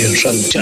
[0.00, 0.58] en Radio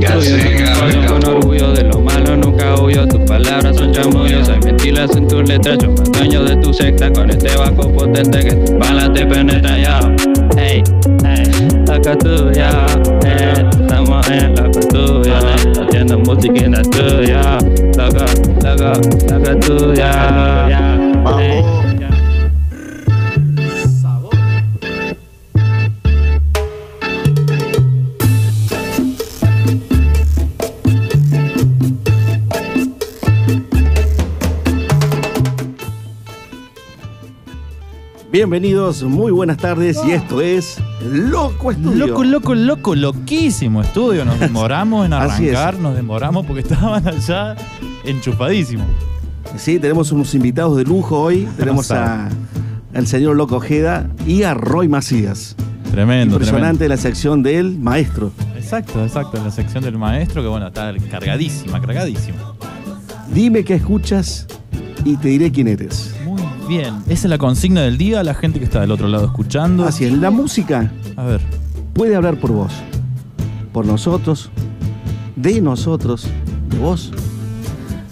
[0.00, 4.48] construyo Con orgullo de lo malo nunca huyo Tus palabras son chamullos.
[4.48, 7.12] Hay mentiras en tus letras Yo más dueño de tu secta.
[7.12, 10.14] Con este bajo potente que tus balas te penetran yo
[10.56, 10.82] Hey,
[11.24, 11.44] hey,
[11.86, 12.86] loco tuya
[13.24, 15.38] eh, Estamos en loco tuya
[15.82, 17.58] Haciendo música no es tuya
[17.96, 18.24] Loco,
[18.62, 19.00] loco,
[19.30, 20.68] loco tuya
[21.38, 21.93] Hey,
[38.34, 42.08] Bienvenidos, muy buenas tardes y esto es Loco Estudio.
[42.08, 44.24] Loco, loco, loco, loquísimo estudio.
[44.24, 45.56] Nos demoramos en Así es.
[45.56, 47.54] arrancar, nos demoramos porque estaban allá
[48.04, 48.88] enchufadísimos.
[49.56, 51.48] Sí, tenemos unos invitados de lujo hoy.
[51.56, 52.28] Tenemos a,
[52.92, 55.54] al señor Loco Ojeda y a Roy Macías.
[55.92, 58.30] Tremendo, Impresionante la sección del maestro.
[58.30, 58.58] tremendo.
[58.58, 59.36] Exacto, exacto.
[59.36, 62.56] En la sección del maestro, que bueno, está cargadísima, cargadísima.
[63.32, 64.48] Dime qué escuchas
[65.04, 66.16] y te diré quién eres.
[66.68, 66.94] Bien.
[67.06, 69.84] Esa es la consigna del día, la gente que está del otro lado escuchando.
[69.84, 71.40] Así es, la música A ver,
[71.92, 72.72] puede hablar por vos,
[73.72, 74.50] por nosotros,
[75.36, 76.26] de nosotros,
[76.70, 77.12] de vos.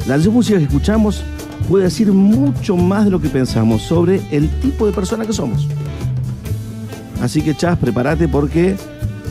[0.07, 1.23] La música que escuchamos
[1.69, 5.69] puede decir mucho más de lo que pensamos sobre el tipo de persona que somos.
[7.23, 8.77] Así que, Chas, prepárate porque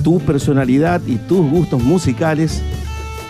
[0.04, 2.62] tu personalidad y tus gustos musicales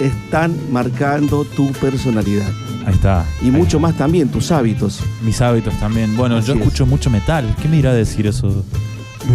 [0.06, 2.50] están marcando tu personalidad.
[2.86, 3.26] ahí está.
[3.42, 3.80] Y Ahí mucho está.
[3.80, 5.00] más también, tus hábitos.
[5.24, 6.16] Mis hábitos también.
[6.18, 6.60] Bueno, Así yo es.
[6.62, 7.56] escucho mucho metal.
[7.62, 8.64] ¿Qué me irá a decir eso?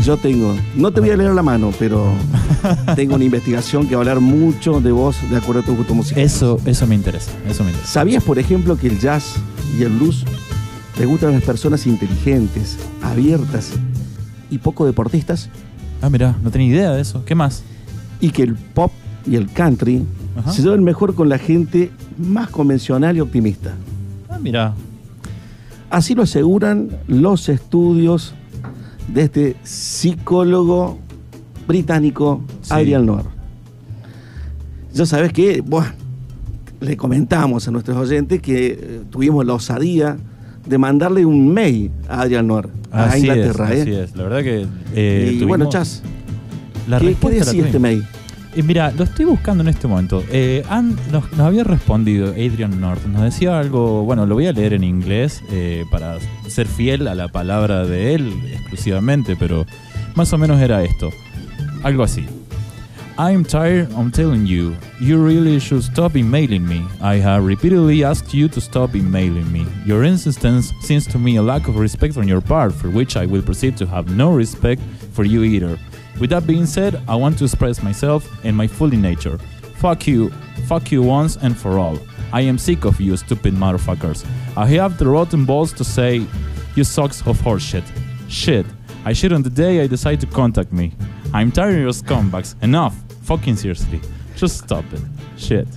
[0.04, 2.12] Yo tengo, no te voy a leer la mano, pero
[2.96, 5.94] tengo una investigación que va a hablar mucho de vos de acuerdo a tu gusto
[5.94, 6.22] musical.
[6.22, 7.30] Eso, eso me interesa.
[7.48, 7.92] Eso me interesa.
[7.92, 9.36] ¿Sabías, por ejemplo, que el jazz
[9.78, 10.24] y el blues
[10.98, 13.70] les gustan a las personas inteligentes, abiertas
[14.50, 15.50] y poco deportistas?
[16.02, 17.24] Ah, mirá, no tenía idea de eso.
[17.24, 17.62] ¿Qué más?
[18.20, 18.90] Y que el pop
[19.24, 20.04] y el country
[20.36, 20.52] Ajá.
[20.52, 23.74] se llevan mejor con la gente más convencional y optimista.
[24.28, 24.74] Ah, mirá.
[25.90, 28.34] Así lo aseguran los estudios
[29.12, 30.98] de este psicólogo
[31.66, 32.72] británico Sí.
[32.74, 33.24] Adrian Noir.
[34.92, 35.88] Ya sabes que, bueno,
[36.80, 40.16] le comentamos a nuestros oyentes que eh, tuvimos la osadía
[40.66, 43.72] de mandarle un mail a Adrian Noir, a Así Inglaterra.
[43.72, 43.82] es, ¿eh?
[43.82, 44.16] así es.
[44.16, 44.66] La verdad que.
[44.94, 46.02] eh, y tuvimos- bueno, Chas,
[46.98, 48.04] ¿qué, qué decía este mail?
[48.62, 50.24] Mira, lo estoy buscando en este momento.
[50.30, 50.64] Eh,
[51.12, 53.04] nos, nos había respondido Adrian North.
[53.06, 56.18] Nos decía algo, bueno, lo voy a leer en inglés eh, para
[56.48, 59.66] ser fiel a la palabra de él exclusivamente, pero
[60.14, 61.10] más o menos era esto.
[61.82, 62.26] Algo así.
[63.18, 64.76] I'm tired of telling you.
[65.00, 66.84] You really should stop emailing me.
[67.00, 69.64] I have repeatedly asked you to stop emailing me.
[69.86, 73.24] Your insistence seems to me a lack of respect on your part, for which I
[73.24, 75.78] will proceed to have no respect for you either.
[76.18, 79.38] With that being said, I want to express myself in my fully nature.
[79.76, 80.30] Fuck you.
[80.66, 81.98] Fuck you once and for all.
[82.32, 84.24] I am sick of you stupid motherfuckers.
[84.56, 86.26] I have the rotten balls to say,
[86.74, 87.84] you sucks of horseshit.
[88.28, 88.66] Shit.
[89.04, 90.92] I shit on the day I decide to contact me.
[91.32, 92.54] I'm tired of your scumbags.
[92.62, 92.94] Enough.
[93.22, 94.00] Fucking seriously.
[94.36, 95.00] Just stop it.
[95.36, 95.68] Shit.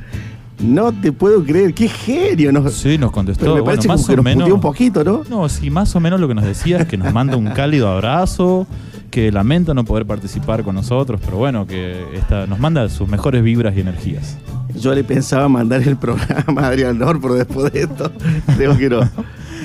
[0.60, 2.52] No te puedo creer, qué genio.
[2.52, 2.70] ¿no?
[2.70, 3.42] Sí, nos contestó.
[3.42, 4.52] Pero me bueno, parece más como que o nos menos.
[4.52, 5.24] un poquito, ¿no?
[5.30, 7.90] No, sí, más o menos lo que nos decía es que nos manda un cálido
[7.90, 8.68] abrazo,
[9.10, 13.44] que lamenta no poder participar con nosotros, pero bueno, que está, nos manda sus mejores
[13.44, 14.38] vibras y energías.
[14.76, 18.12] Yo le pensaba mandar el programa a Adrián Nor, pero después de esto,
[18.56, 19.00] creo que no.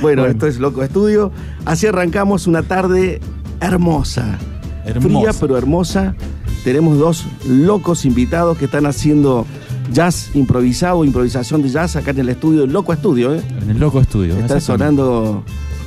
[0.03, 0.33] Bueno, Bueno.
[0.33, 1.31] esto es Loco Estudio.
[1.65, 3.21] Así arrancamos una tarde
[3.61, 4.39] hermosa.
[4.85, 5.09] Hermosa.
[5.09, 6.17] Fría, pero hermosa.
[6.65, 9.47] Tenemos dos locos invitados que están haciendo
[9.93, 13.35] jazz improvisado, improvisación de jazz acá en el estudio, Loco Estudio.
[13.35, 13.43] ¿eh?
[13.63, 14.37] En el loco estudio.
[14.37, 15.45] Está sonando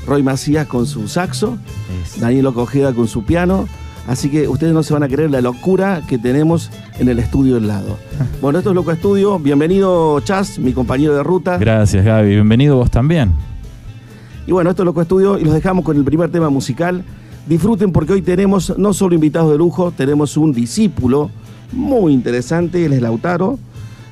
[0.07, 1.57] Roy Macías con su saxo,
[2.03, 3.67] Es- Daniel Ojeda con su piano.
[4.07, 7.55] Así que ustedes no se van a creer la locura que tenemos en el estudio
[7.55, 7.97] del lado.
[8.41, 9.37] Bueno, esto es Loco Estudio.
[9.39, 11.57] Bienvenido, Chas, mi compañero de ruta.
[11.57, 12.29] Gracias, Gaby.
[12.29, 13.33] Bienvenido vos también.
[14.45, 17.03] Y bueno, esto es Loco Estudio y los dejamos con el primer tema musical.
[17.47, 21.31] Disfruten porque hoy tenemos no solo invitados de lujo, tenemos un discípulo
[21.73, 23.57] muy interesante, él es Lautaro,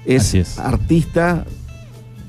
[0.06, 0.58] es, Así es.
[0.60, 1.46] artista,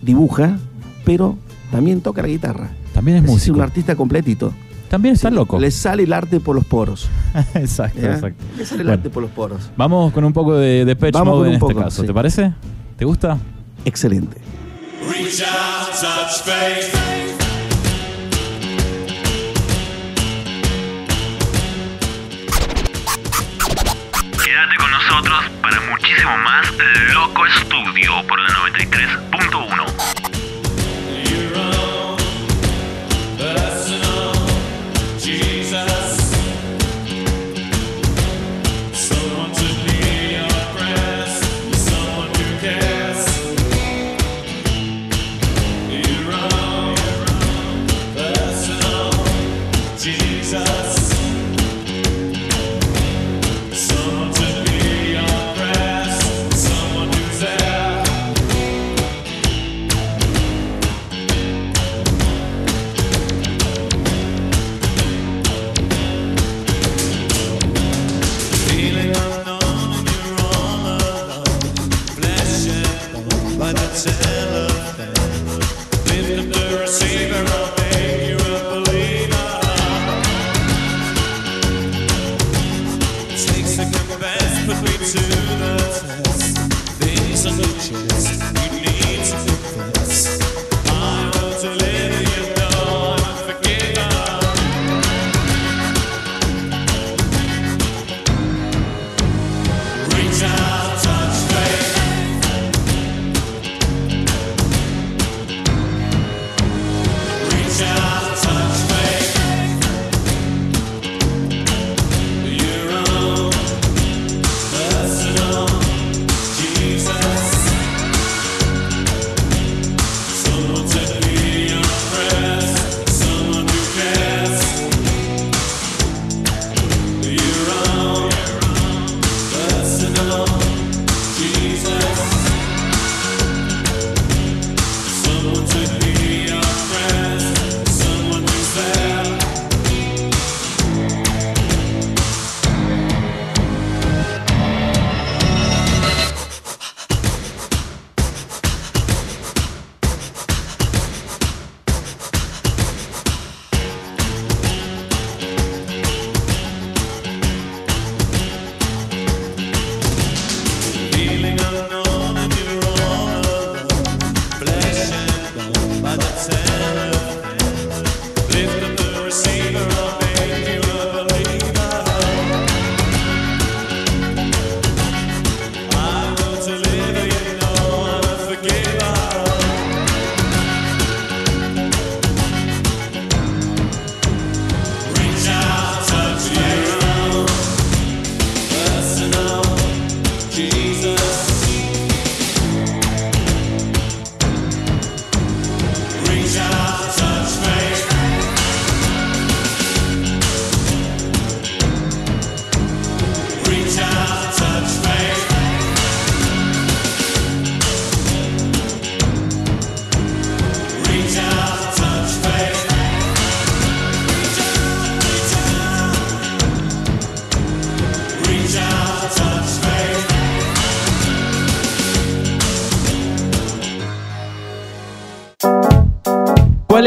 [0.02, 0.58] dibuja,
[1.04, 1.36] pero
[1.72, 2.70] también toca la guitarra.
[2.96, 3.56] También es Es músico.
[3.58, 4.52] un artista completito.
[4.88, 5.58] También está Sí, loco.
[5.60, 7.08] Le sale el arte por los poros.
[7.54, 8.14] exacto, ¿ya?
[8.14, 8.42] exacto.
[8.56, 8.98] Le sale el Bueno.
[8.98, 9.70] arte por los poros.
[9.76, 12.00] Vamos con un poco de, de Vamos Mode en este caso.
[12.02, 12.06] sí.
[12.08, 12.52] ¿Te parece?
[12.96, 13.38] ¿Te gusta?
[13.84, 14.38] Excelente.
[15.08, 16.94] Reach out, touch faith.
[24.44, 26.66] Quédate con nosotros para muchísimo más
[27.14, 30.15] Loco Estudio por la 93.1.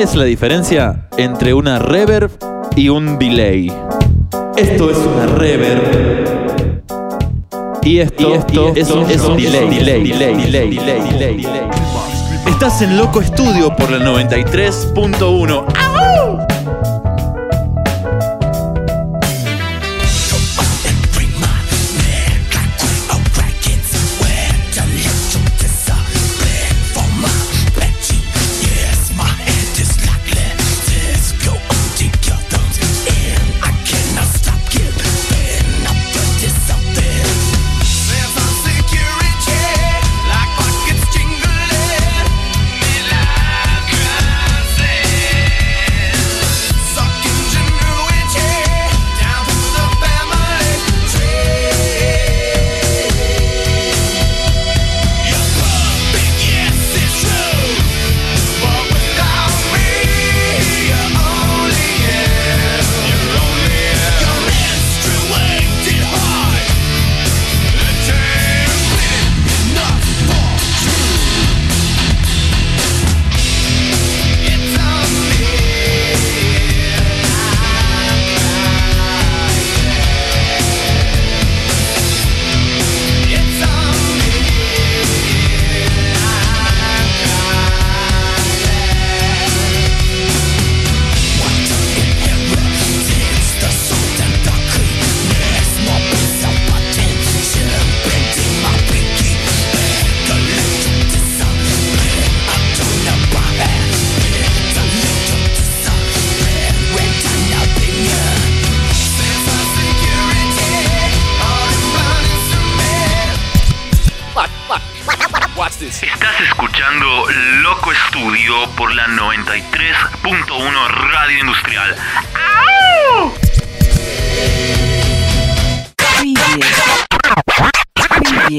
[0.09, 2.31] es la diferencia entre una reverb
[2.75, 3.71] y un delay?
[4.57, 5.83] Esto es una reverb.
[7.83, 8.33] Y esto,
[8.75, 11.69] es, un, es un delay, delay, delay, delay, delay, delay, delay.
[12.47, 15.78] Estás en Loco Estudio por la 93.1.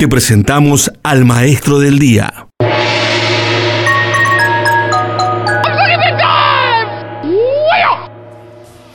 [0.00, 2.48] Te presentamos al maestro del día.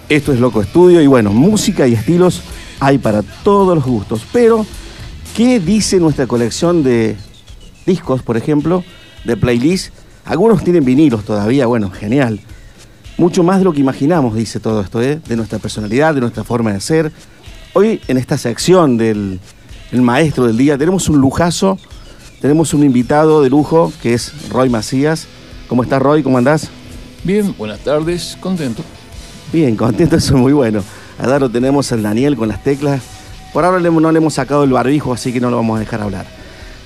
[0.09, 2.41] Esto es Loco Estudio y bueno, música y estilos
[2.79, 4.25] hay para todos los gustos.
[4.33, 4.65] Pero,
[5.37, 7.15] ¿qué dice nuestra colección de
[7.85, 8.83] discos, por ejemplo,
[9.25, 9.93] de playlist?
[10.25, 12.39] Algunos tienen vinilos todavía, bueno, genial.
[13.19, 15.21] Mucho más de lo que imaginamos, dice todo esto, ¿eh?
[15.23, 17.11] de nuestra personalidad, de nuestra forma de ser.
[17.73, 19.39] Hoy, en esta sección del
[19.91, 21.77] el maestro del día, tenemos un lujazo,
[22.41, 25.27] tenemos un invitado de lujo que es Roy Macías.
[25.67, 26.23] ¿Cómo estás, Roy?
[26.23, 26.69] ¿Cómo andás?
[27.23, 28.83] Bien, buenas tardes, contento.
[29.51, 30.83] Bien, contento, eso es muy bueno.
[31.17, 33.01] Ahora lo tenemos al Daniel con las teclas.
[33.53, 36.01] Por ahora no le hemos sacado el barbijo, así que no lo vamos a dejar
[36.01, 36.25] hablar.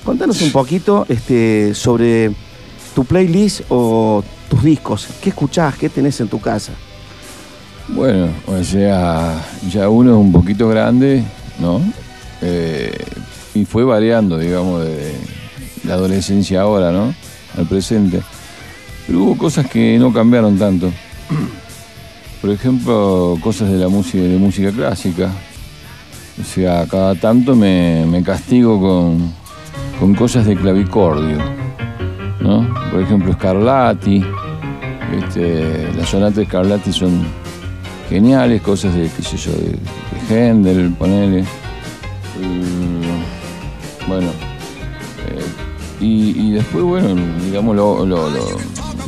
[0.06, 2.32] Contanos un poquito este, sobre
[2.94, 5.08] tu playlist o tus discos.
[5.22, 5.75] ¿Qué escuchás?
[5.75, 6.74] ¿Qué tenés en tu casa?
[7.88, 11.24] Bueno, o sea, ya uno es un poquito grande,
[11.60, 11.82] ¿no?
[12.41, 12.93] Eh,
[13.53, 15.13] y fue variando, digamos, de
[15.86, 17.13] la adolescencia ahora, ¿no?
[17.58, 18.22] Al presente.
[19.08, 20.91] Pero hubo cosas que no cambiaron tanto.
[22.41, 25.29] Por ejemplo, cosas de la música, de música clásica.
[26.39, 29.34] O sea, cada tanto me, castigo con,
[30.00, 31.38] con cosas de clavicordio,
[32.39, 32.65] ¿no?
[32.91, 34.24] Por ejemplo, Scarlatti,
[35.17, 37.25] este, las sonatas de Scarlatti son
[38.10, 41.43] geniales, cosas de, qué sé yo, de, de Händel, ponele.
[42.41, 44.27] Eh, bueno,
[45.27, 45.46] eh,
[46.00, 48.58] y, y después, bueno, digamos lo, lo, lo-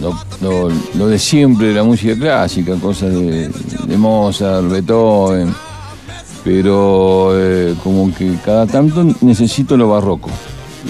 [0.01, 3.49] lo- lo- lo de siempre de la música clásica, cosas de,
[3.87, 5.53] de Mozart, Beethoven,
[6.43, 10.29] pero eh, como que cada tanto necesito lo barroco.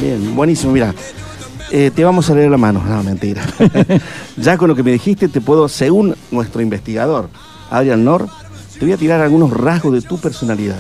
[0.02, 0.72] Bien, buenísimo.
[0.72, 0.96] Mira,
[1.72, 2.82] eh, te vamos a leer la mano.
[2.88, 3.44] No, mentira.
[4.38, 7.30] ya con lo que me dijiste, te puedo, según nuestro investigador,
[7.70, 8.28] Adrian Nor,
[8.80, 10.78] te voy a tirar algunos rasgos de tu personalidad.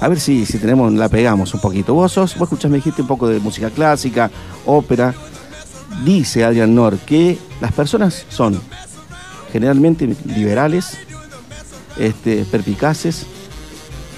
[0.00, 1.92] A ver si, si tenemos, la pegamos un poquito.
[1.92, 4.30] Vos sos, vos escuchás, me dijiste un poco de música clásica,
[4.64, 5.14] ópera.
[6.04, 8.58] Dice Adrian Nor que las personas son
[9.52, 10.96] generalmente liberales,
[11.98, 13.26] este, perpicaces,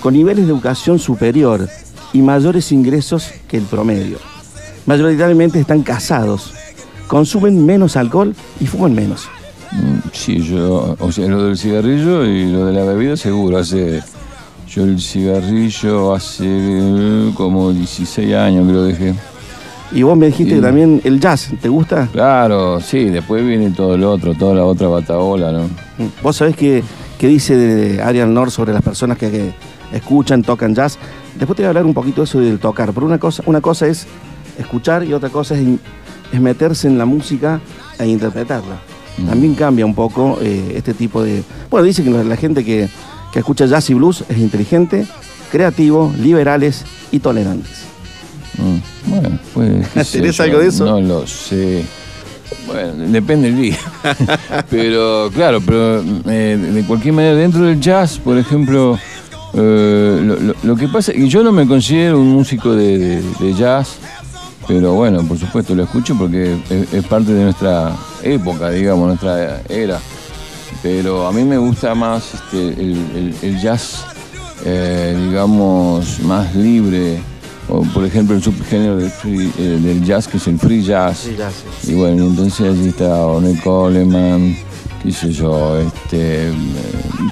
[0.00, 1.68] con niveles de educación superior
[2.12, 4.18] y mayores ingresos que el promedio.
[4.86, 6.52] Mayoritariamente están casados,
[7.08, 9.28] consumen menos alcohol y fuman menos.
[9.72, 13.58] Mm, Sí, yo, o sea, lo del cigarrillo y lo de la bebida seguro.
[13.58, 14.02] Hace,
[14.74, 19.14] yo el cigarrillo hace eh, como 16 años que lo dejé.
[19.92, 22.08] Y vos me dijiste que también el jazz, ¿te gusta?
[22.10, 25.68] Claro, sí, después viene todo lo otro, toda la otra bataola, ¿no?
[26.22, 26.82] Vos sabés qué,
[27.18, 29.52] qué dice de Ariel Nor sobre las personas que, que
[29.92, 30.98] escuchan, tocan jazz.
[31.38, 33.60] Después te voy a hablar un poquito de eso del tocar, pero una cosa, una
[33.60, 34.06] cosa es
[34.58, 35.66] escuchar y otra cosa es,
[36.32, 37.60] es meterse en la música
[37.98, 38.80] e interpretarla.
[39.18, 39.26] Mm.
[39.26, 41.42] También cambia un poco eh, este tipo de...
[41.70, 42.88] Bueno, dice que la gente que,
[43.32, 45.06] que escucha jazz y blues es inteligente,
[45.50, 47.72] creativo, liberales y tolerantes.
[48.58, 50.10] Mm, Bueno, pues.
[50.12, 50.84] ¿Tenés algo de eso?
[50.84, 51.84] No lo sé.
[52.66, 53.78] Bueno, depende del día.
[54.70, 58.98] pero claro, pero eh, de cualquier manera, dentro del jazz, por ejemplo,
[59.54, 62.98] eh, lo, lo- lo que pasa es que yo no me considero un músico de,
[62.98, 63.96] de- de jazz,
[64.68, 69.60] pero bueno, por supuesto lo escucho porque es, es parte de nuestra época, digamos, nuestra
[69.68, 69.98] era.
[70.82, 74.04] Pero a mí me gusta más este, el, el- el jazz,
[74.64, 77.20] eh, digamos, más libre.
[77.68, 81.26] O, por ejemplo, el subgénero del, free- eh, del jazz, que es el free jazz.
[81.86, 84.56] Y bueno, entonces allí está Ornette Coleman,
[85.02, 86.52] qué sé yo, este, eh,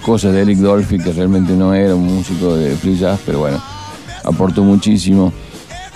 [0.04, 3.60] cosas de Eric Dolphy, que realmente no era un músico de free jazz, pero bueno,
[4.24, 5.32] aportó muchísimo.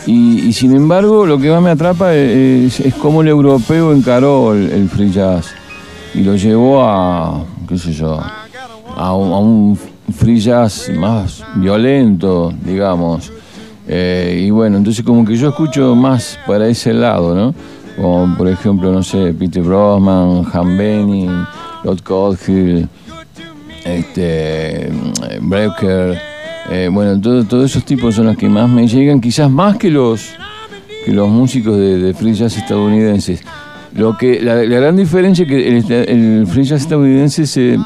[0.06, 4.52] Y, y sin embargo, lo que más me atrapa es, es cómo el europeo encaró
[4.52, 5.46] el, el free jazz
[6.14, 8.18] y lo llevó a, qué sé yo,
[8.96, 9.78] a un,
[10.08, 13.32] a free jazz más violento, digamos.
[13.86, 17.54] Eh, y bueno, entonces como que yo escucho más para ese lado, ¿no?
[18.00, 21.44] Como por ejemplo, no sé, Peter Brosman, Han Benning,
[21.84, 22.88] Lord Codhill,
[23.84, 24.90] este,
[25.42, 26.18] Brecker,
[26.70, 29.90] eh, bueno, todo- todos esos tipos son los que más me llegan, quizás más que
[29.90, 30.30] los,
[31.04, 33.42] que los músicos de, de free jazz estadounidenses.
[33.94, 37.78] Lo que, la, gran diferencia es que el, el free estadounidense, se,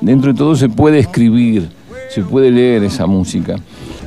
[0.00, 1.68] dentro de todo, se puede escribir,
[2.08, 3.56] se puede leer esa música.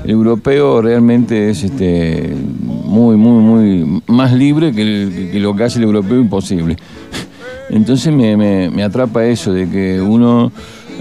[0.05, 5.83] El europeo realmente es este, muy, muy, muy más libre que, lo que hace el
[5.85, 6.77] europeo imposible.
[7.69, 10.51] Entonces me, me- me atrapa eso de que uno,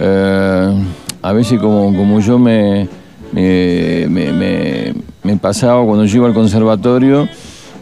[0.00, 0.72] eh,
[1.22, 2.88] a veces como, como yo me,
[3.32, 7.28] me, me- me- me pasaba cuando yo iba al conservatorio,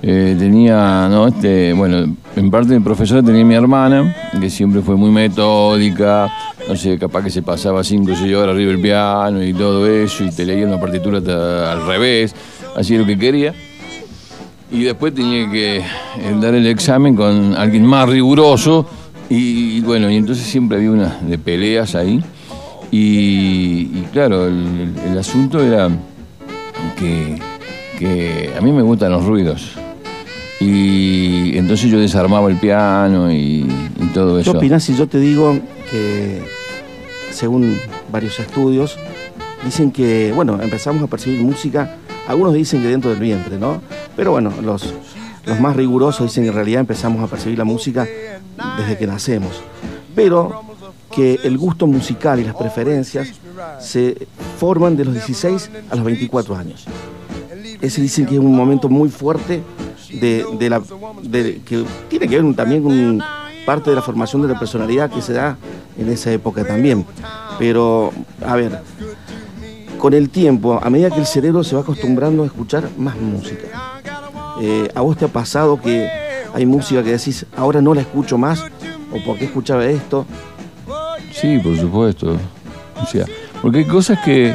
[0.02, 1.26] eh, tenía, ¿no?
[1.28, 6.31] Este, bueno, en parte de profesora tenía mi hermana, que siempre fue muy metódica,
[6.69, 9.87] no sé, capaz que se pasaba 5 o 6 horas arriba del piano y todo
[9.87, 11.19] eso, y te leía una partitura
[11.73, 12.35] al revés,
[12.76, 13.55] hacía lo que quería.
[14.71, 15.83] Y después tenía que eh,
[16.38, 18.87] dar el examen con alguien más riguroso,
[19.31, 22.23] y, bueno, y entonces siempre había una de peleas ahí.
[22.90, 25.88] Y, claro, el, asunto era
[26.97, 29.76] que a mí me gustan los ruidos.
[30.61, 33.67] Y entonces yo desarmaba el piano y,
[34.01, 34.53] y todo ¿Qué eso.
[34.53, 35.59] opinas si yo te digo
[35.91, 36.43] que,
[37.31, 37.79] según
[38.11, 38.99] varios estudios,
[39.65, 41.97] dicen que, bueno, empezamos a percibir música,
[42.27, 43.83] algunos dicen que dentro del vientre, ¿no?
[44.17, 44.95] Pero bueno, los,
[45.45, 48.07] los más rigurosos dicen que en realidad empezamos a percibir la música
[48.79, 49.61] desde que nacemos.
[50.15, 50.63] Pero
[51.15, 53.29] que el gusto musical y las preferencias
[53.81, 54.27] se
[54.59, 56.87] forman de los 16 a los 24 años.
[57.80, 59.63] Ese dicen que es un momento muy fuerte
[60.12, 60.82] de, de la,
[61.23, 63.23] de- que tiene que ver también con
[63.64, 65.56] parte de la formación de la personalidad que se da
[65.99, 67.04] en esa época también.
[67.58, 68.12] Pero,
[68.47, 68.80] a ver,
[69.99, 74.00] con el tiempo, a medida que el cerebro se va acostumbrando a escuchar más música,
[74.60, 76.08] eh, ¿a vos te ha pasado que
[76.54, 78.64] hay música que decís, ahora no la escucho más?
[79.12, 80.26] ¿O por qué escuchaba esto?
[81.32, 82.36] Sí, por supuesto.
[83.02, 83.25] O sea,
[83.62, 84.54] porque hay cosas que,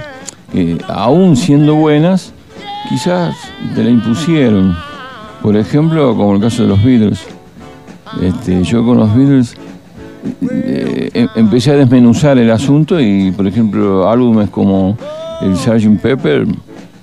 [0.53, 2.33] eh, aún siendo buenas,
[2.89, 3.35] quizás
[3.75, 4.75] te la impusieron.
[5.41, 7.25] Por ejemplo, como el caso de los Beatles.
[8.21, 9.56] Este, yo con los Beatles
[10.41, 14.97] eh, em- empecé a desmenuzar el asunto y, por ejemplo, álbumes como
[15.41, 15.99] el Sgt.
[16.01, 16.45] Pepper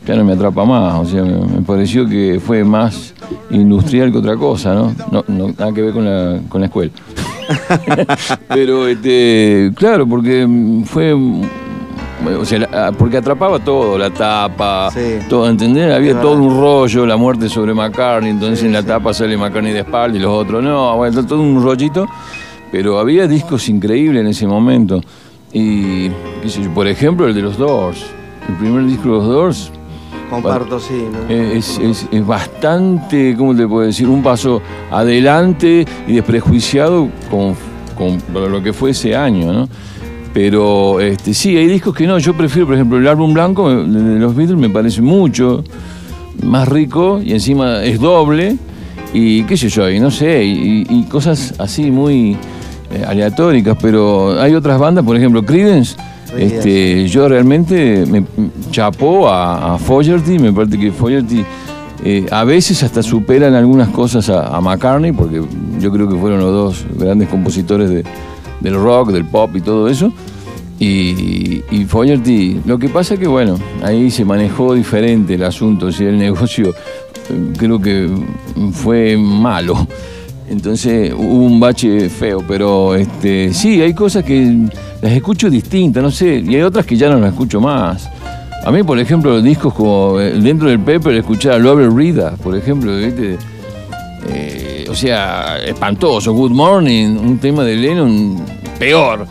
[0.07, 1.01] ya no me atrapa más.
[1.01, 3.15] O sea, me, pareció que fue más
[3.51, 4.95] industrial que otra cosa, ¿no?
[5.11, 6.93] No, no nada que ver con la, con la escuela.
[8.49, 10.47] Pero, este, claro, porque
[10.85, 11.15] fue.
[12.41, 15.19] O sea, la- porque atrapaba todo, la tapa, Sí.
[15.29, 15.95] todo, ¿entendés?
[15.95, 18.89] Había todo un rollo, la muerte sobre McCartney, entonces Sí, en la sí.
[18.89, 22.07] tapa sale McCartney de espalda y los otros no, bueno, todo un rollito,
[22.73, 25.01] pero había discos increíbles en ese momento.
[25.53, 26.09] Y,
[26.43, 28.05] qué sé yo, por ejemplo, el de los Doors.
[28.49, 29.73] El primer disco de los Doors
[30.29, 31.05] Comparto, sí.
[31.29, 34.09] eh, es, es- es bastante, ¿cómo te puedo decir?
[34.09, 37.55] Un paso adelante y desprejuiciado con,
[37.97, 38.21] con
[38.53, 39.69] lo que fue ese año, ¿no?
[40.33, 42.19] Pero este, sí, hay discos que no.
[42.19, 45.65] Yo prefiero, por ejemplo, el álbum blanco de los Beatles me parece mucho
[46.43, 48.57] más rico y encima es doble
[49.13, 52.37] y qué sé yo, y no sé, y, y cosas así muy
[52.93, 55.97] eh, aleatóricas, pero hay otras bandas, por ejemplo, Creedence.
[56.37, 58.23] Este, yo realmente me
[58.71, 61.43] chapó a, a Fogerty, me parece que Fogerty
[62.05, 65.41] eh, a veces hasta superan algunas cosas a, a McCartney, porque
[65.81, 68.05] yo creo que fueron los dos grandes compositores de-
[68.61, 70.13] del rock, del pop y todo eso.
[70.81, 76.19] Y, y lo que pasa que bueno, ahí se manejó diferente el asunto, o el
[76.19, 78.09] negocio eh, creo que
[78.73, 79.87] fue malo.
[80.49, 84.67] Entonces hubo un bache feo, pero este, sí, hay cosas que
[85.03, 88.09] las escucho distintas, no sé, y hay otras que ya no las escucho más.
[88.65, 92.33] A mí, por ejemplo, los discos como eh, dentro del Pepper, escuchar a Lover Rida,
[92.43, 93.37] por ejemplo, ¿viste?
[94.89, 96.33] O sea, espantoso.
[96.33, 98.37] Good Morning, un tema de Lennon
[98.79, 99.27] peor.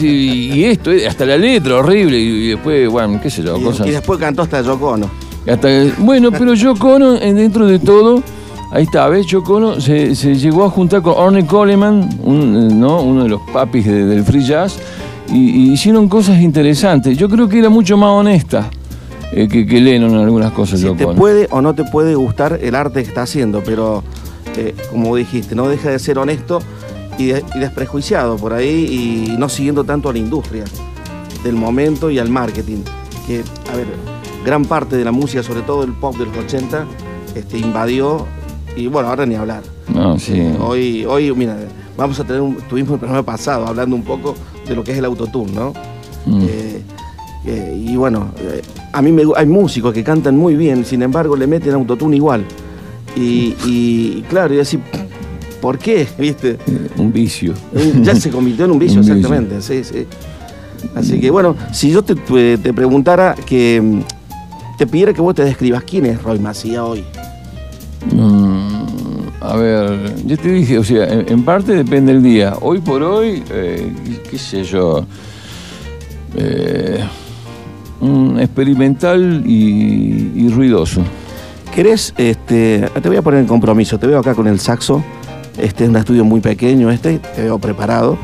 [0.00, 3.86] Y esto, eh, hasta la letra horrible, y, después, bueno, qué sé yo, Y, cosas.
[3.86, 5.10] y después cantó hasta Yoko Ono.
[5.46, 8.22] Hasta, bueno, pero Yoko Ono, dentro de todo,
[8.70, 9.26] ahí está, ¿ves?
[9.26, 13.02] Yoko Ono se, se llegó a juntar con Orne Coleman, un, eh, ¿no?
[13.02, 14.78] uno de los papis de- del free jazz,
[15.32, 17.18] y, y hicieron cosas interesantes.
[17.18, 18.70] Yo creo que era mucho más honesta
[19.32, 22.14] eh, que, que Lennon en algunas cosas, Si Yoko te puede o no te puede
[22.14, 24.04] gustar el arte que está haciendo, pero
[24.56, 26.60] eh, como dijiste, no deja de ser honesto
[27.18, 30.64] y, de- y desprejuiciado por ahí y no siguiendo tanto a la industria
[31.44, 32.78] del momento y al marketing.
[33.26, 33.42] Que,
[33.72, 33.86] a ver,
[34.44, 36.86] gran parte de la música, sobre todo el pop de los 80,
[37.34, 38.26] este, invadió
[38.76, 39.62] y bueno, ahora ni hablar.
[39.88, 40.40] No, sí.
[40.60, 41.56] Hoy, hoy, mira,
[41.96, 44.34] vamos a tener un, tuvimos el programa pasado hablando un poco
[44.66, 45.72] de lo que es el autotune, ¿no?
[46.26, 46.42] Mm.
[46.42, 46.82] Eh,
[47.46, 48.30] eh, y bueno,
[48.92, 52.44] a mí me, hay músicos que cantan muy bien, sin embargo le meten autotune igual.
[53.16, 54.78] Y, y claro, y así,
[55.60, 56.06] ¿por qué?
[56.18, 56.58] ¿Viste?
[56.98, 57.54] Un vicio.
[57.72, 59.14] Un- Ya se convirtió en un vicio, Un vicio.
[59.16, 59.62] exactamente.
[59.62, 60.06] Sí, sí.
[60.94, 64.00] Así que bueno, si yo te, te- preguntara que mm,
[64.78, 67.02] te pidiera que vos te describas quién es Roy Macía hoy.
[68.12, 68.84] Mm,
[69.40, 72.54] a ver, yo te dije, o sea, en, en parte depende del día.
[72.60, 75.04] Hoy por hoy, eh, qué, qué sé yo,
[76.36, 77.00] eh,
[78.00, 81.02] un experimental y, y ruidoso.
[81.76, 82.14] ¿Querés?
[82.16, 83.98] Este, te voy a poner en compromiso.
[83.98, 85.04] Te veo acá con el saxo.
[85.58, 88.16] Este es un estudio muy pequeño, este, te veo preparado.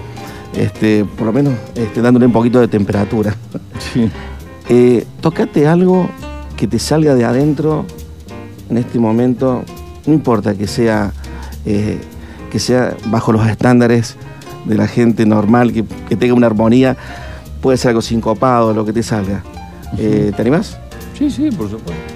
[0.56, 3.36] Este, por lo menos este, dándole un poquito de temperatura.
[3.92, 4.10] Sí.
[4.68, 6.08] Eh, tocate algo
[6.56, 7.84] que te salga de adentro
[8.70, 9.64] en este momento
[10.06, 11.12] no importa que sea,
[11.66, 12.00] eh,
[12.50, 14.16] que sea bajo los estándares
[14.64, 16.96] de la gente normal, que, que tenga una armonía,
[17.60, 19.42] puede ser algo sincopado, lo que te salga.
[19.98, 20.78] Eh, ¿Te animás?
[21.18, 22.11] Sí, sí, por supuesto.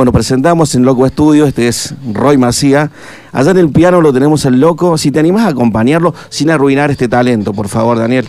[0.00, 2.90] Bueno, presentamos en Loco Estudio, este es Roy Macía.
[3.32, 4.96] Allá en el piano lo tenemos al Loco.
[4.96, 8.26] Si te animás a acompañarlo sin arruinar este talento, por favor, Daniel.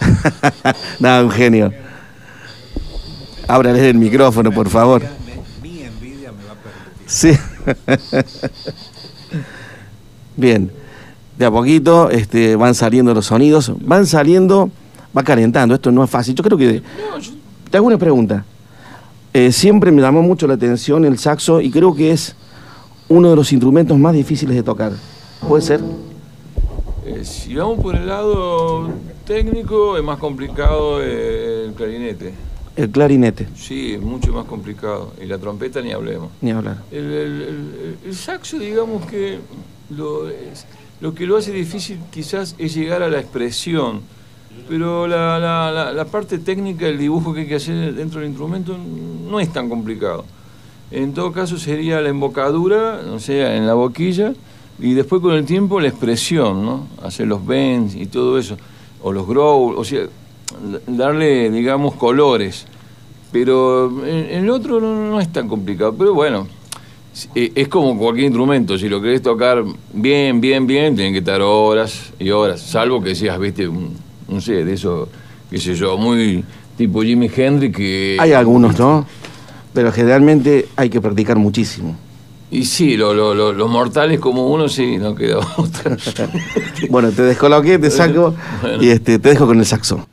[1.00, 1.72] Nada, un genio.
[3.48, 5.02] Ábrale el micrófono, por favor.
[7.06, 7.32] Sí.
[10.36, 10.70] Bien.
[11.38, 14.70] De a poquito este, van saliendo los sonidos, van saliendo,
[15.16, 15.74] va calentando.
[15.74, 16.34] Esto no es fácil.
[16.34, 16.82] Yo creo que.
[17.70, 18.44] Te hago una pregunta.
[19.38, 22.34] Eh, siempre me llamó mucho la atención el saxo y creo que es
[23.08, 24.90] uno de los instrumentos más difíciles de tocar.
[25.46, 25.80] ¿Puede ser?
[27.06, 28.88] Eh, si vamos por el lado
[29.24, 32.34] técnico, es más complicado el clarinete.
[32.74, 35.12] El clarinete, Sí, es mucho más complicado.
[35.22, 36.30] Y la trompeta ni hablemos.
[36.40, 36.78] ni hablar.
[36.90, 39.38] El, el- el- el saxo, digamos que
[39.96, 40.66] lo, es-
[41.00, 44.00] lo que lo hace difícil quizás es llegar a la expresión,
[44.68, 48.28] pero la, la- la- la parte técnica, el dibujo que hay que hacer dentro del
[48.30, 48.76] instrumento
[49.28, 50.24] no es tan complicado.
[50.90, 54.32] En todo caso sería la embocadura, o sea, en la boquilla,
[54.78, 56.86] y después con el tiempo la expresión, ¿no?
[57.02, 58.56] Hacer los bends y todo eso,
[59.02, 60.04] o los growl, o sea,
[60.86, 62.66] darle, digamos, colores.
[63.32, 65.94] Pero en, el otro no, es tan complicado.
[65.98, 66.46] Pero bueno,
[67.12, 68.78] es- eh, es como cualquier instrumento.
[68.78, 72.62] Si lo querés tocar bien, bien, bien, tienen que estar horas y horas.
[72.62, 73.94] Salvo que seas, viste, un,
[74.28, 75.08] no sé, de eso,
[75.50, 76.44] qué sé yo, muy
[76.76, 78.16] tipo Jimi Hendrix que...
[78.20, 79.06] Hay algunos, ¿no?
[79.74, 81.96] Pero generalmente hay que practicar muchísimo.
[82.50, 85.96] Y sí, lo- lo- lo- los mortales como uno, sí, no queda otra.
[86.90, 88.82] Bueno, te descoloqué, te saco Bueno.
[88.82, 90.06] y este, te dejo con el saxo.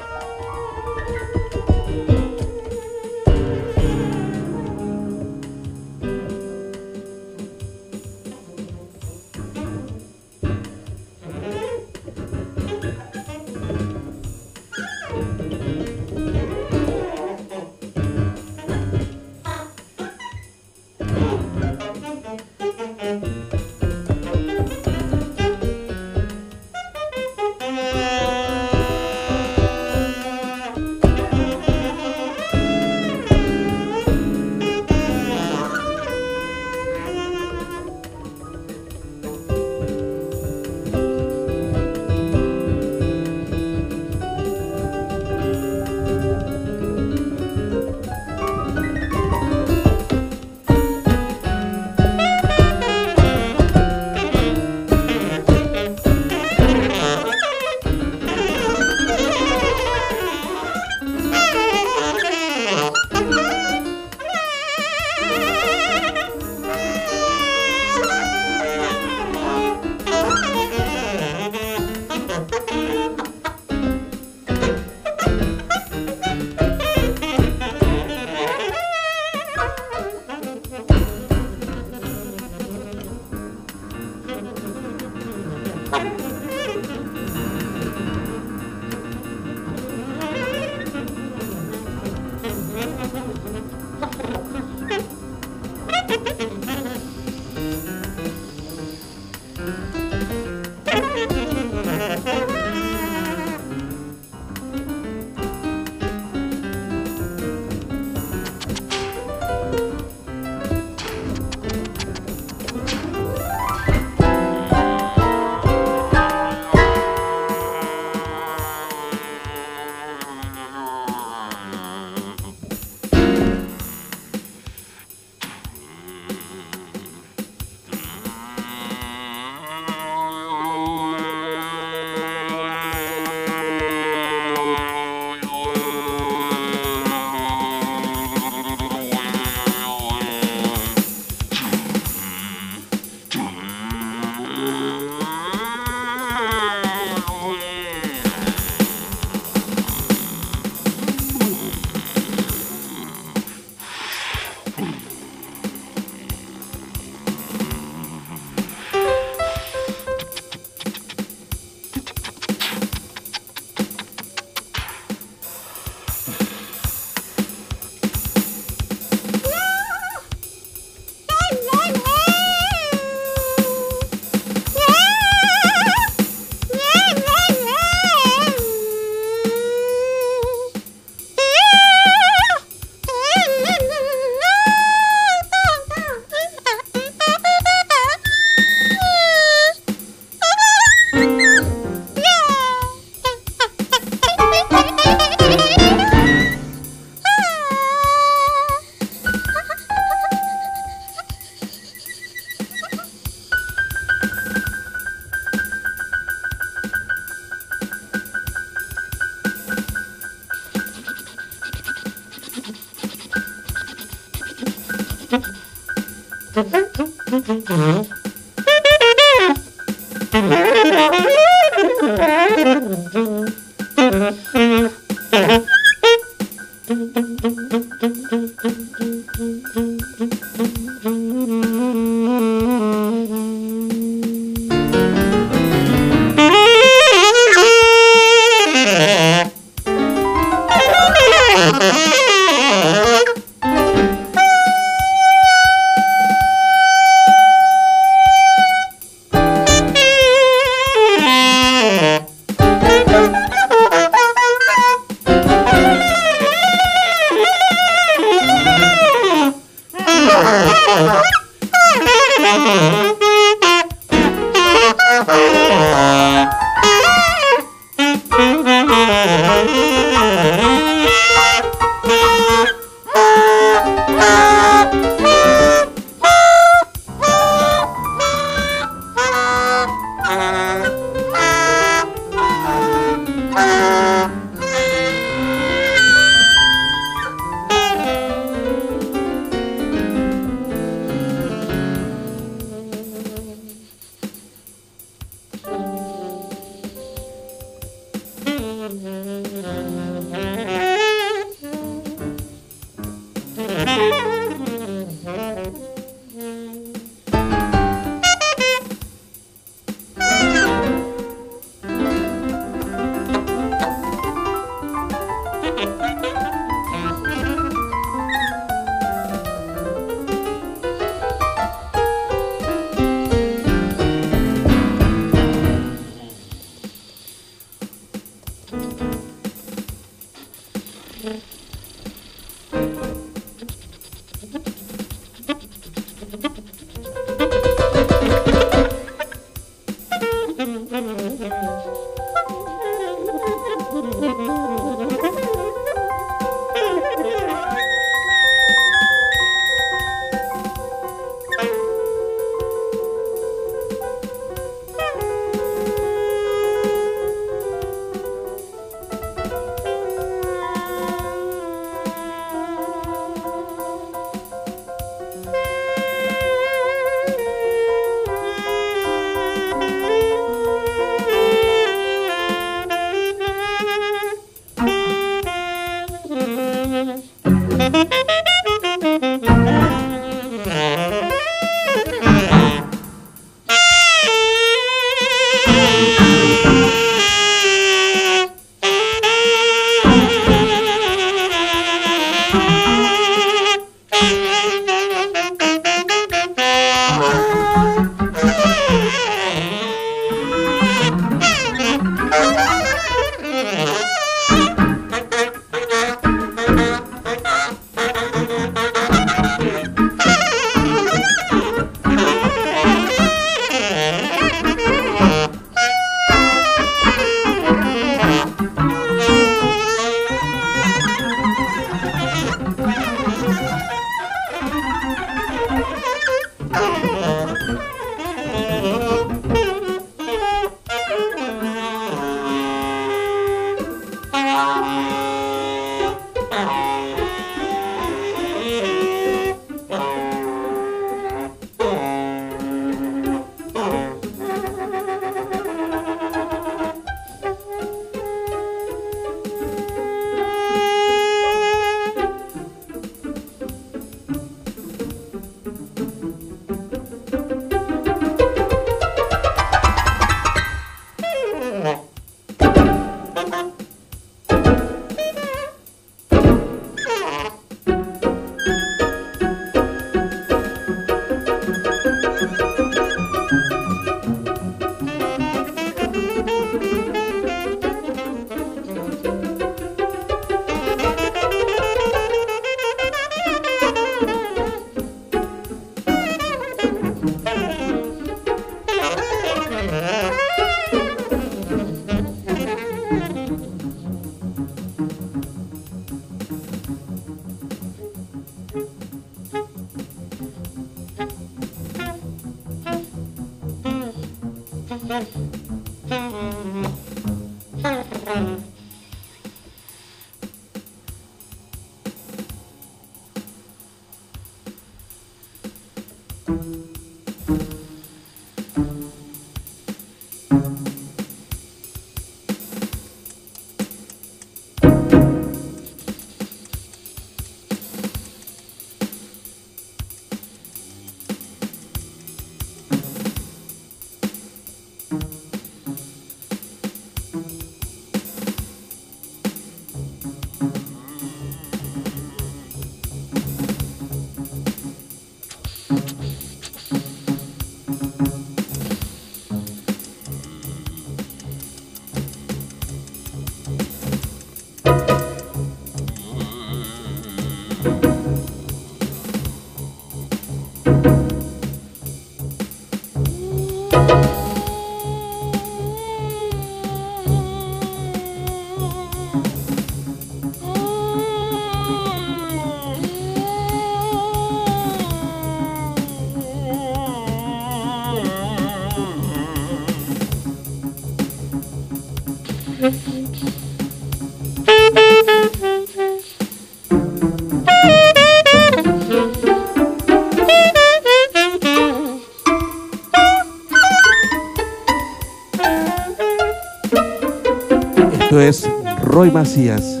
[599.20, 600.00] Roy Macías,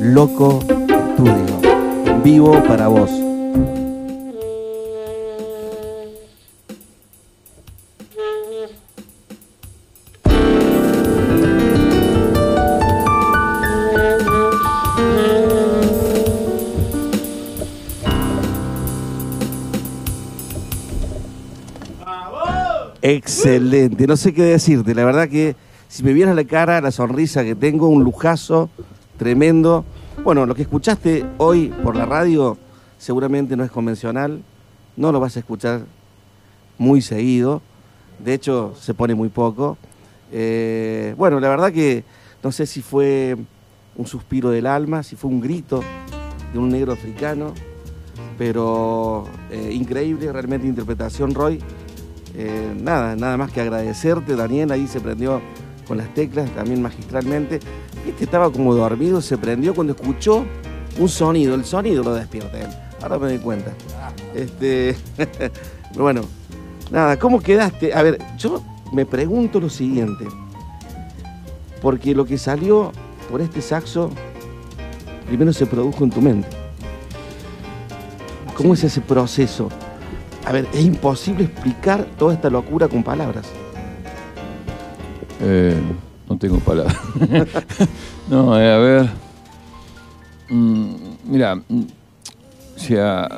[0.00, 3.10] Loco Estudio, vivo para vos.
[23.02, 25.56] Excelente, no sé qué decirte, la verdad que
[25.92, 28.70] si me vieras la cara, la sonrisa que tengo, un lujazo
[29.18, 29.84] tremendo.
[30.24, 32.56] Bueno, lo que escuchaste hoy por la radio
[32.96, 34.42] seguramente no es convencional,
[34.96, 35.82] no lo vas a escuchar
[36.78, 37.60] muy seguido,
[38.24, 39.76] de hecho se pone muy poco.
[40.32, 42.04] Eh, bueno, la verdad que
[42.42, 43.36] no sé si fue
[43.94, 45.82] un suspiro del alma, si fue un grito
[46.54, 47.52] de un negro africano,
[48.38, 51.58] pero eh, increíble realmente interpretación, Roy.
[52.34, 55.42] Eh, nada, nada más que agradecerte, Daniel, ahí se prendió
[55.86, 57.60] con las teclas, también magistralmente.
[58.06, 60.44] Este estaba como dormido, se prendió cuando escuchó
[60.98, 62.68] un sonido, el sonido lo despierta él.
[63.02, 63.72] Ahora me doy cuenta.
[64.34, 64.96] Este,
[65.94, 66.22] bueno,
[66.90, 67.94] nada, ¿cómo quedaste?
[67.94, 68.62] A ver, yo
[68.92, 70.26] me pregunto lo siguiente,
[71.80, 72.92] porque lo que salió
[73.30, 74.10] por este saxo,
[75.26, 76.48] primero se produjo en tu mente.
[78.56, 79.68] ¿Cómo es ese proceso?
[80.44, 83.46] A ver, es imposible explicar toda esta locura con palabras.
[85.42, 85.80] Eh,
[86.28, 86.96] no tengo palabras.
[88.30, 89.08] no, eh, a ver.
[90.50, 90.94] Mm,
[91.26, 91.80] mira, mm,
[92.76, 93.28] o sea,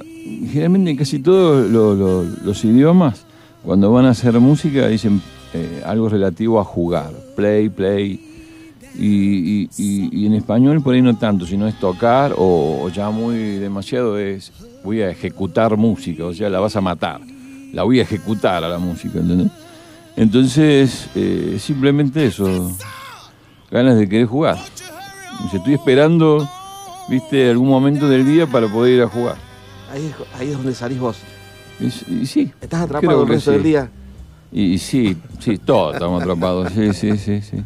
[0.51, 3.25] generalmente en casi todos lo- lo- los idiomas,
[3.65, 5.21] cuando van a hacer música, dicen
[5.55, 7.11] eh, algo relativo a jugar.
[7.37, 8.21] Play, play.
[8.97, 9.69] Y
[10.27, 14.53] en español por ahí no tanto, sino es tocar o, o ya muy demasiado es
[14.85, 17.21] voy a ejecutar música, o sea, la vas a matar.
[17.73, 19.51] La voy a ejecutar a la música, ¿entendés?
[20.17, 22.77] Entonces, eh, simplemente eso,
[23.71, 24.59] ganas de querer jugar.
[25.43, 26.49] Dice, estoy esperando,
[27.09, 29.37] viste, algún momento del día para poder ir a jugar.
[29.93, 31.17] Ahí, es- ahí es donde salís vos.
[31.81, 31.91] Y,
[32.27, 32.53] sí.
[32.61, 33.55] Estás atrapado el resto sí.
[33.57, 33.91] del día.
[34.53, 36.73] Y, y sí, sí, todos estamos atrapados.
[36.73, 37.57] Sí, sí, sí, sí.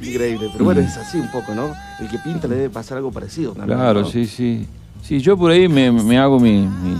[0.00, 0.48] Increíble.
[0.50, 1.70] Pero bueno, es así un poco, ¿no?
[2.00, 3.78] El que pinta le debe pasar algo parecido también.
[3.78, 4.06] Claro, ¿no?
[4.08, 4.66] sí, sí.
[5.02, 6.98] Sí, yo por ahí me, me hago mi- mis,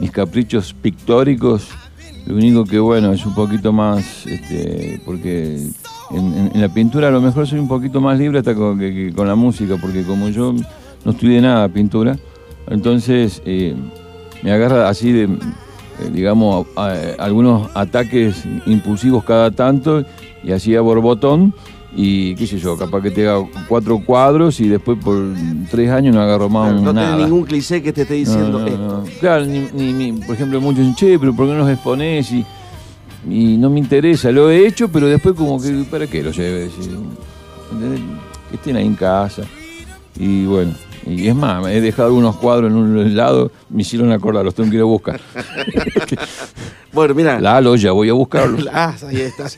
[0.00, 1.66] mis caprichos pictóricos.
[2.26, 5.66] Lo único que, bueno, es un poquito más, este, porque
[6.12, 9.26] en, la pintura a lo mejor soy un poquito más libre hasta con, que- con
[9.26, 10.54] la música, porque como yo
[11.04, 12.16] no estudié nada pintura,
[12.68, 13.74] entonces eh,
[14.42, 15.28] me agarra así de, eh,
[16.12, 16.66] digamos,
[17.18, 20.04] algunos ataques impulsivos cada tanto
[20.44, 21.52] y así a borbotón.
[21.96, 25.20] Y qué sé yo, capaz que te haga cuatro cuadros y después por
[25.70, 27.10] tres años no agarro más Claro, un no nada.
[27.16, 28.66] tenés ningún cliché que te esté diciendo No, no,
[29.04, 29.04] esto.
[29.20, 32.30] Claro, ni, ni- ni- por ejemplo, muchos dicen, che, pero ¿por qué no los exponés?
[32.30, 32.46] Y,
[33.28, 36.70] y no me interesa, lo he hecho, pero después como que, ¿para qué lo lleves?
[38.50, 39.42] Que estén ahí en casa.
[40.16, 40.72] Y bueno,
[41.06, 44.70] y es más, he dejado unos cuadros en un lado, me hicieron acordar, los tengo
[44.70, 45.20] que ir a buscar.
[46.92, 47.40] Bueno, mira.
[47.40, 48.66] Lalo, ya voy a buscarlos.
[48.72, 49.56] Ah, ahí estás.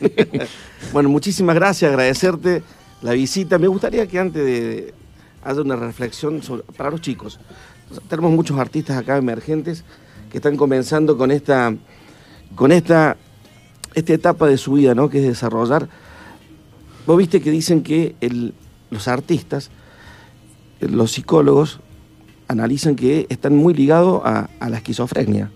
[0.93, 2.63] Bueno, muchísimas gracias, agradecerte
[3.01, 3.59] la visita.
[3.59, 4.95] Me gustaría que antes de
[5.43, 7.41] haya una reflexión sobre- para los chicos.
[8.09, 9.85] Tenemos muchos artistas acá emergentes
[10.31, 11.75] que están comenzando con esta,
[12.55, 13.17] con esta
[13.95, 15.11] esta etapa de su vida, ¿no?
[15.11, 15.89] Que es desarrollar.
[17.07, 18.15] Vos viste que dicen que
[18.91, 19.71] los artistas,
[20.81, 21.81] los psicólogos,
[22.49, 25.51] analizan que están muy ligados a, la esquizofrenia.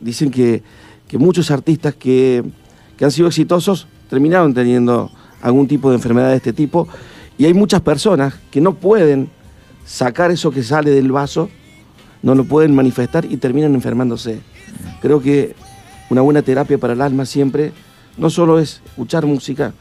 [0.00, 0.62] Dicen que,
[1.14, 2.44] muchos artistas que
[3.00, 5.10] han sido exitosos terminaron teniendo
[5.42, 6.88] algún tipo de enfermedad de este tipo
[7.36, 9.30] y hay muchas personas que no pueden
[9.84, 11.48] sacar eso que sale del vaso,
[12.22, 14.40] no lo pueden manifestar y terminan enfermándose.
[15.00, 15.54] Creo que
[16.10, 17.72] una buena terapia para el alma siempre
[18.16, 19.72] no solo es escuchar música,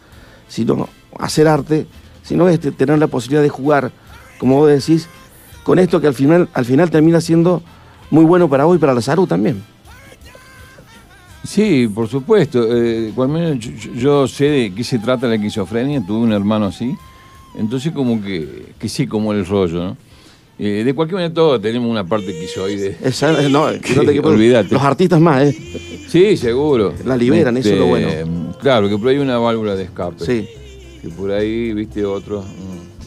[0.48, 0.88] sino
[1.20, 1.88] hacer arte,
[2.22, 3.92] sino es te- tener la posibilidad de jugar,
[4.38, 5.08] como vos decís,
[5.64, 7.64] con esto que al final, al final termina siendo
[8.12, 9.64] muy bueno para vos y para la salud también.
[11.48, 12.68] Sí, por supuesto.
[12.70, 16.94] Eh, menos yo, yo- sé de qué se trata la esquizofrenia, tuve un hermano así.
[17.58, 19.98] Entonces como que, que sé cómo es el rollo, ¿no?
[20.60, 22.98] Eh, de cualquier manera todos tenemos una parte esquizoide.
[23.02, 24.74] Esa- no, que no te Olvídate.
[24.74, 25.58] Los artistas más, ¿eh?
[26.10, 26.94] Sí, seguro.
[27.06, 28.10] La liberan, eso es lo bueno.
[28.60, 30.26] Claro, que por ahí hay una válvula de escape.
[30.26, 30.48] Sí,
[31.02, 32.46] Que por ahí, viste, otros,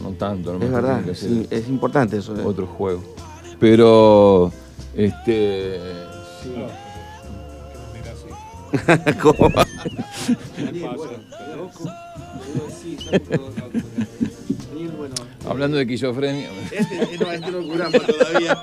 [0.03, 0.55] no tanto.
[0.59, 0.65] ¿no?
[0.65, 1.03] es verdad.
[1.13, 2.35] Sí, es importante eso.
[2.35, 2.43] ¿eh?
[2.43, 3.03] Otro juego.
[3.59, 4.51] Pero,
[4.97, 5.79] este...
[6.43, 6.53] sí.
[9.23, 9.67] ¿Cómo va?
[15.49, 18.61] Hablando de esquizofrenia, Este no, este no curamos todavía.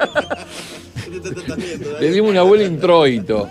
[1.99, 3.49] le dimos una abuela introito.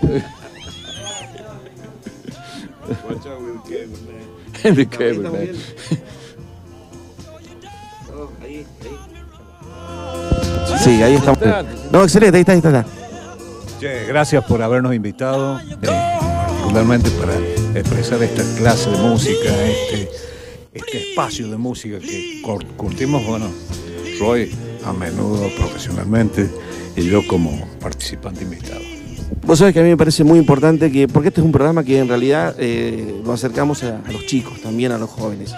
[10.82, 11.38] Sí, ahí estamos.
[11.90, 12.68] No, excelente, ahí está, ahí está.
[12.70, 13.80] ahí está.
[13.80, 16.18] Che, gracias por habernos invitado, eh,
[16.76, 20.10] particularmente para expresar esta clase de música, este,
[20.74, 22.42] este espacio de música que
[22.76, 23.46] curtimos, bueno,
[24.20, 24.50] Roy
[24.84, 26.50] a menudo profesionalmente
[26.94, 28.82] y yo como participante invitado.
[29.46, 31.82] Vos sabés que a mí me parece muy importante que, porque este es un programa
[31.82, 35.54] que en realidad eh, lo acercamos a, a los chicos, también a los jóvenes.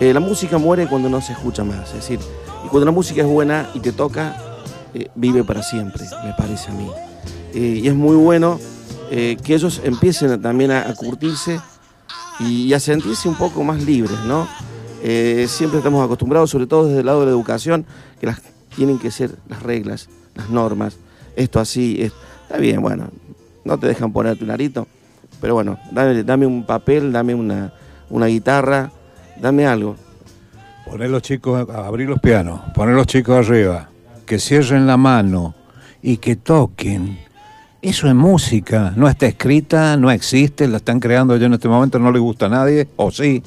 [0.00, 2.18] Eh, la música muere cuando no se escucha más, es decir,
[2.66, 4.36] y cuando la música es buena y te toca,
[4.94, 6.90] eh, vive para siempre, me parece a mí.
[7.54, 8.58] Eh, y es muy bueno
[9.10, 11.60] eh, que ellos empiecen también a, curtirse
[12.38, 14.46] y, a sentirse un poco más libres, ¿no?
[15.02, 17.84] Eh, siempre estamos acostumbrados, sobre todo desde el lado de la educación,
[18.20, 18.32] que
[18.76, 20.96] tienen que ser las reglas, las normas,
[21.36, 23.08] esto así, es- está bien, bueno,
[23.64, 24.86] no te dejan poner tu narito,
[25.40, 27.72] pero bueno, dame, dame un papel, dame una,
[28.10, 28.92] una guitarra,
[29.40, 29.96] dame algo.
[30.86, 33.88] Poner los chicos, a abrir los pianos, poner los chicos arriba,
[34.26, 35.54] que cierren la mano
[36.02, 37.18] y que toquen.
[37.82, 41.98] Eso es música, no está escrita, no existe, la están creando ya en este momento,
[41.98, 43.42] no le gusta a nadie, o sí.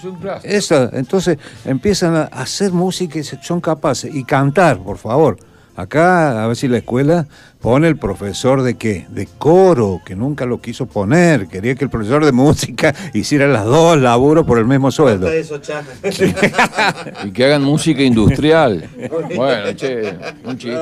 [0.00, 0.16] Son.
[0.44, 4.14] Eso, entonces empiezan a hacer música y son capaces.
[4.14, 5.36] Y cantar, por favor.
[5.76, 7.26] Acá, a ver si la escuela
[7.60, 9.06] pone el profesor de qué?
[9.08, 11.48] De coro, que nunca lo quiso poner.
[11.48, 15.28] Quería que el profesor de música hiciera las dos laburos por el mismo sueldo.
[17.24, 18.88] Y que hagan música industrial.
[19.34, 20.78] Bueno, che, un chiste.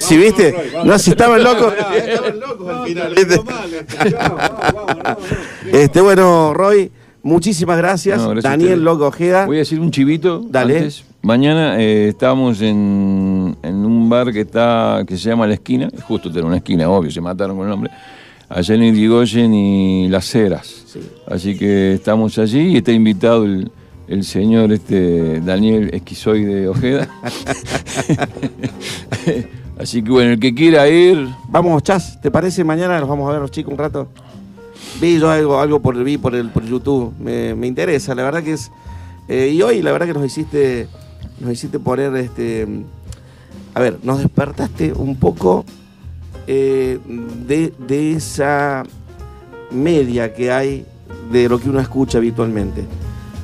[0.00, 1.72] Si viste, no, si estaban locos.
[5.72, 6.90] Este, bueno, Roy,
[7.24, 8.18] muchísimas gracias.
[8.18, 8.84] No, gracias a Daniel.
[8.84, 9.46] Loco Ojeda.
[9.46, 10.40] Voy a decir un chivito.
[10.48, 10.78] Dale.
[10.78, 11.04] antes.
[11.22, 15.88] Mañana eh, estábamos en, en un bar que está que se llama La Esquina.
[16.06, 17.90] Justo tiene una esquina, obvio, se mataron con el nombre.
[18.48, 20.84] Allá en Irigoyen y Las Heras.
[20.86, 21.00] Sí.
[21.26, 23.70] Así que estamos allí y está invitado el,
[24.06, 27.08] el señor este Daniel Esquizoide Ojeda.
[29.78, 32.62] Así que bueno, el que quiera ir, Vamos, Chas, ¿te parece?
[32.64, 34.08] Mañana los vamos a ver los chicos un rato.
[35.00, 37.12] Vi yo algo, algo por, vi por, el, por YouTube.
[37.18, 38.70] Me, me interesa, la verdad que es.
[39.28, 40.88] eh, y hoy, la verdad que nos hiciste.
[41.40, 42.66] Nos hiciste poner este.
[43.74, 45.64] A ver, nos despertaste un poco
[46.46, 46.98] eh,
[47.46, 48.84] de, de esa
[49.72, 50.86] media que hay
[51.32, 52.84] de lo que uno escucha habitualmente.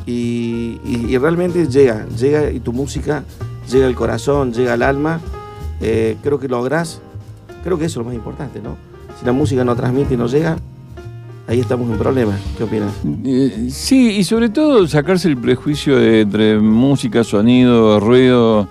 [0.07, 3.25] Y, y- realmente llega, llega y tu música
[3.71, 5.21] llega al corazón, llega al alma.
[5.81, 7.01] Eh, creo que lográs
[7.65, 8.77] Creo que eso es lo más importante, ¿no?
[9.19, 10.57] Si la música no transmite y no llega,
[11.51, 12.41] ahí estamos en problemas.
[12.57, 12.95] ¿Qué opinas?
[13.25, 18.69] Eh, sí, y sobre todo sacarse el prejuicio entre música, sonido, ruido.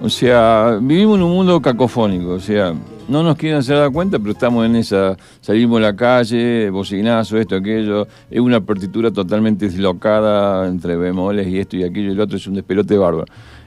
[0.00, 2.72] O sea, vivimos en un mundo cacofónico, o sea,
[3.08, 7.36] no nos quieren hacer dar cuenta, pero estamos en esa, salimos a la calle, bocinazo,
[7.36, 12.20] esto, aquello, es una partitura totalmente deslocada entre bemoles y esto y aquello y el
[12.20, 13.26] otro, es un despelote bárbaro.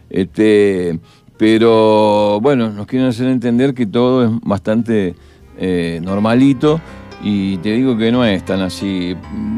[0.09, 0.97] Este,
[1.37, 5.13] pero bueno, nos quieren hacer entender que todo es bastante
[5.55, 6.81] eh, normalito
[7.23, 9.15] y te digo que no es tan así.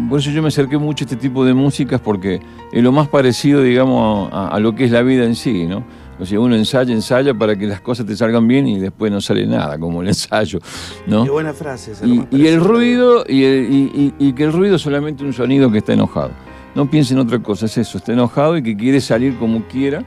[0.09, 2.39] Por eso yo me acerqué mucho a este tipo de músicas porque
[2.72, 5.84] es lo más parecido, digamos, a, a lo que es la vida en sí, ¿no?
[6.20, 9.20] O sea, uno ensaya, ensaya para que las cosas te salgan bien y después no
[9.20, 10.59] sale nada, como el ensayo,
[11.07, 11.24] ¿no?
[11.26, 11.91] Qué buena frase.
[11.91, 15.80] esa, Y, el ruido, y, el- y que el ruido es solamente un sonido que
[15.80, 16.32] está enojado.
[16.74, 20.03] No piense en otra cosa, es eso, está enojado y que quiere salir como quiera.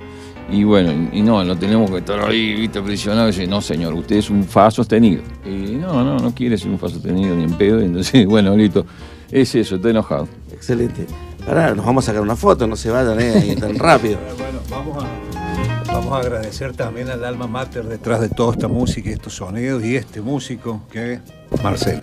[0.51, 3.93] Y bueno, y, no, no tenemos que estar ahí, viste, presionado y decir, no señor,
[3.93, 5.23] usted es un fa sostenido.
[5.45, 8.57] Y no, no, no quiere ser un fa sostenido ni en pedo, y entonces, bueno,
[8.57, 8.87] listo,
[9.31, 10.27] es eso, está enojado.
[10.51, 11.07] Excelente.
[11.47, 14.19] Ahora nos vamos a sacar una foto, no se vayan eh, ahí tan rápido.
[14.39, 19.11] Bueno, vamos a, vamos a agradecer también al alma mater detrás de toda esta música
[19.11, 21.21] y estos sonidos y este músico que es
[21.63, 22.03] Marcelo.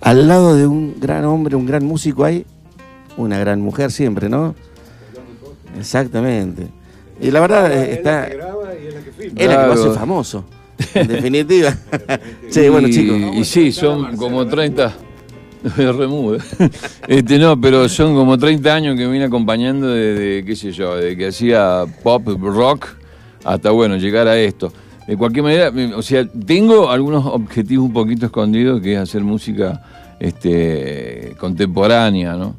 [0.00, 2.46] Al lado de un gran hombre, un gran músico hay
[3.16, 4.54] una gran mujer siempre, ¿no?
[5.78, 6.68] Exactamente.
[7.20, 8.26] Y la verdad eh, está...
[8.26, 8.46] Es la
[9.34, 9.72] que lo Claro.
[9.72, 10.44] hace famoso,
[10.94, 11.76] en definitiva.
[12.48, 13.16] sí, bueno Y- chicos.
[13.36, 14.94] Y sí, son como 30.
[15.76, 16.42] Me remueve.
[17.06, 20.96] Este, no, pero son como 30 años que me vine acompañando de, qué sé yo,
[20.96, 22.86] de que hacía pop, rock,
[23.44, 24.72] hasta bueno, llegar a esto.
[25.06, 29.82] De cualquier manera, o sea, tengo algunos objetivos un poquito escondidos, que es hacer música
[30.20, 32.54] este, contemporánea, ¿no?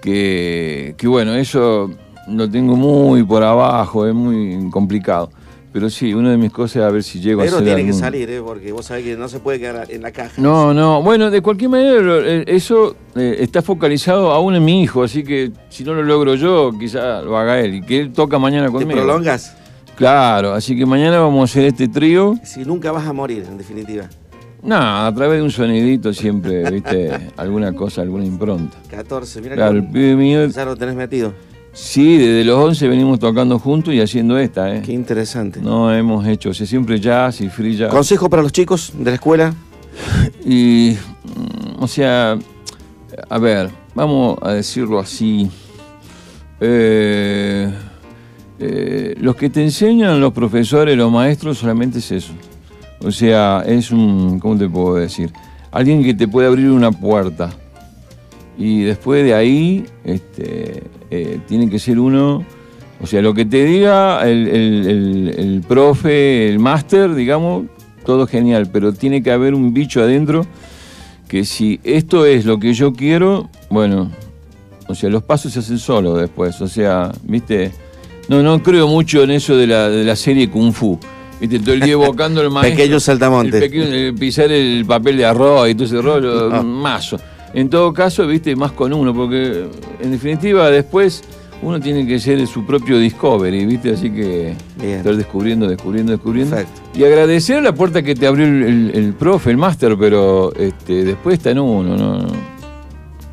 [0.00, 1.90] Que, que bueno, eso
[2.28, 5.30] lo tengo muy por abajo, es muy complicado.
[5.72, 7.86] Pero sí, una de mis cosas es a ver si llego a Pero hacer tiene
[7.86, 8.42] que salir, ¿eh?
[8.44, 10.40] porque vos sabés que no se puede quedar en la caja.
[10.40, 15.02] no, no, bueno, de cualquier manera eh, eso eh, está focalizado aún en mi hijo,
[15.02, 18.38] así que si no lo logro yo, quizá lo haga él y que él toca
[18.38, 18.92] mañana ¿Te conmigo.
[19.00, 19.56] prolongas?
[19.96, 22.34] Claro, así que mañana vamos a hacer este trío.
[22.44, 24.10] Si nunca vas a morir, en definitiva.
[24.62, 28.76] No, a través de un sonidito siempre, viste, alguna cosa, alguna impronta.
[28.90, 31.32] 14, mira Claro, el que pibe mío, ya lo tenés metido.
[31.72, 34.82] Sí, desde los 11 venimos tocando juntos y haciendo esta, ¿eh?
[34.84, 35.60] Qué interesante.
[35.60, 37.90] No hemos hecho, o sea, siempre jazz y free jazz.
[37.90, 39.54] Consejo para los chicos de la escuela.
[40.44, 42.38] Y, mm, o sea,
[43.28, 45.50] a ver, vamos a decirlo así.
[46.60, 47.70] Eh,
[48.58, 52.32] eh, los que te enseñan los profesores, los maestros, solamente es eso.
[53.00, 55.32] O sea, es un, ¿cómo te puedo decir?
[55.72, 57.50] Alguien que te puede abrir una puerta.
[58.56, 60.84] Y después de ahí, este,
[61.14, 62.42] eh, tiene que ser uno,
[63.02, 67.66] o sea, lo que te diga el, el- el- el profe, el máster, digamos,
[68.06, 70.46] todo genial, pero tiene que haber un bicho adentro
[71.28, 74.10] que si esto es lo que yo quiero, bueno,
[74.88, 77.72] o sea, los pasos se hacen solos después, o sea, viste,
[78.28, 80.98] no, no creo mucho en eso de la, de la serie Kung Fu.
[81.40, 82.76] Viste, todo el día evocando el maestro.
[82.76, 83.56] Pequeño saltamonte.
[83.58, 86.62] El pequeño- el pisar el papel de arroz y todo ese rollo, Ah.
[86.62, 87.18] mazo.
[87.54, 89.66] En todo caso, viste, más con uno, porque
[90.00, 91.22] en definitiva después
[91.60, 94.98] uno tiene que ser su propio discovery, viste, así que Bien.
[94.98, 96.56] estar descubriendo, descubriendo, descubriendo.
[96.56, 96.80] Perfecto.
[96.98, 101.04] Y agradecer la puerta que te abrió el, el- el profe, el máster, pero este,
[101.04, 102.26] después está en uno, no, no,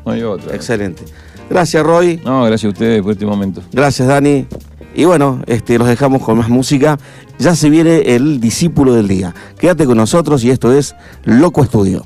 [0.06, 0.54] no hay otra.
[0.54, 1.02] Excelente.
[1.48, 2.20] Gracias, Roy.
[2.24, 3.62] No, gracias a ustedes por este momento.
[3.72, 4.46] Gracias, Dani.
[4.94, 6.98] Y bueno, este, los dejamos con más música.
[7.38, 9.34] Ya se viene el discípulo del día.
[9.58, 10.94] Quédate con nosotros y esto es
[11.24, 12.04] Loco Estudio.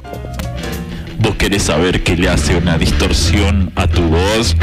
[1.18, 4.56] Vos querés saber qué le hace una distorsión a tu voz.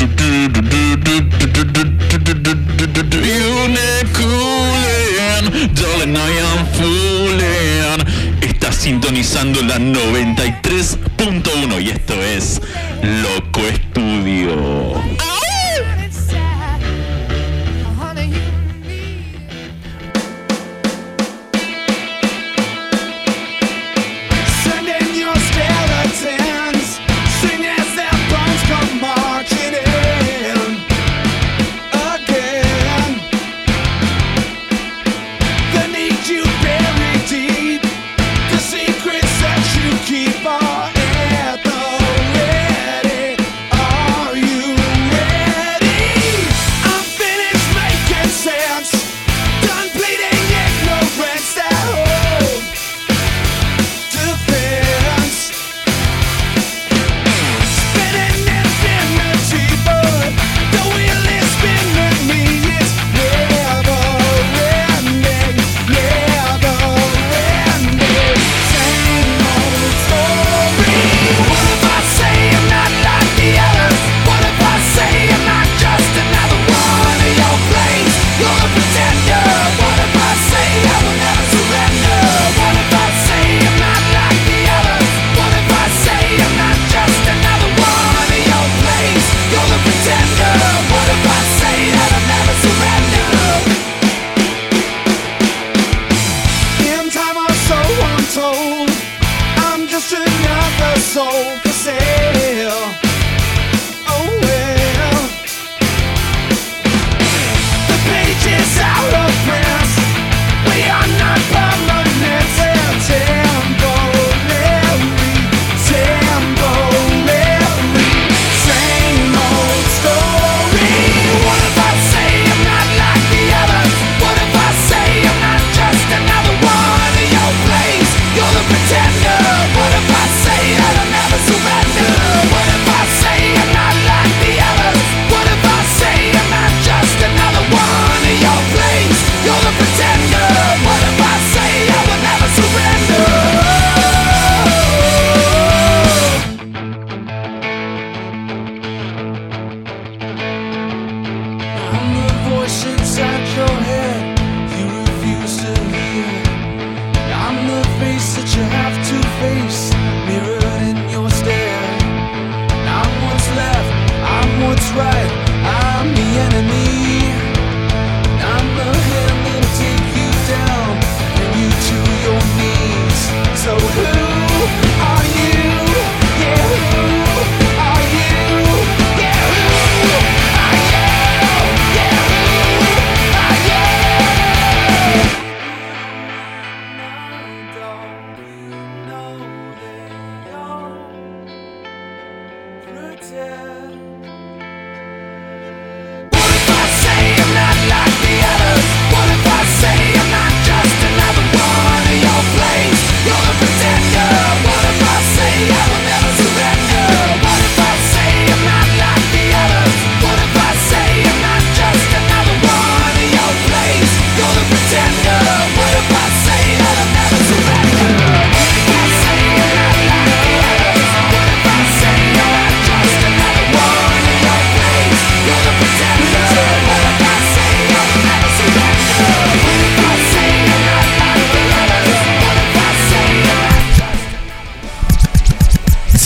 [8.42, 12.62] Estás sintonizando la 93.1 y esto es
[13.02, 15.31] Loco Estudio.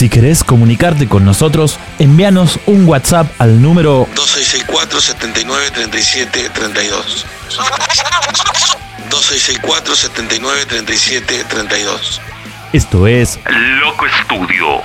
[0.06, 7.26] Si querés comunicarte con nosotros, envíanos un WhatsApp al número 2664 79 37 32.
[9.10, 12.20] 2664 79 37 32.
[12.72, 13.40] Esto es
[13.80, 14.80] Loco Estudio.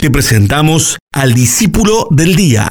[0.00, 2.70] Te presentamos al discípulo del día.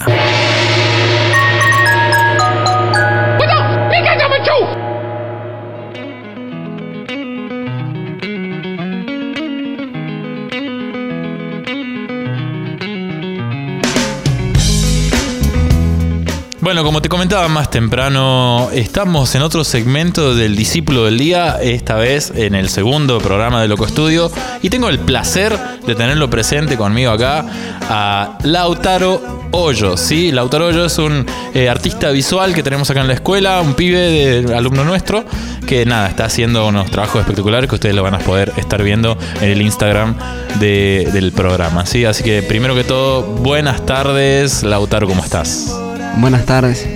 [16.84, 22.34] Como te comentaba más temprano, estamos en otro segmento del Discípulo del Día, esta vez
[22.36, 24.30] en el segundo programa de Loco Estudio,
[24.62, 27.46] y tengo el placer de tenerlo presente conmigo acá
[27.90, 30.32] a Lautaro Hoyo, ¿sí?
[30.32, 34.42] Lautaro Hoyo es un eh, artista visual que tenemos acá en la escuela, un pibe
[34.42, 35.24] de alumno nuestro,
[35.68, 39.18] que nada, está haciendo unos trabajos espectaculares que ustedes lo van a poder estar viendo
[39.40, 40.16] en el Instagram
[40.60, 42.04] de- del programa, ¿sí?
[42.06, 45.74] Así que primero que todo, buenas tardes, Lautaro, ¿cómo estás?
[46.18, 46.88] Buenas tardes.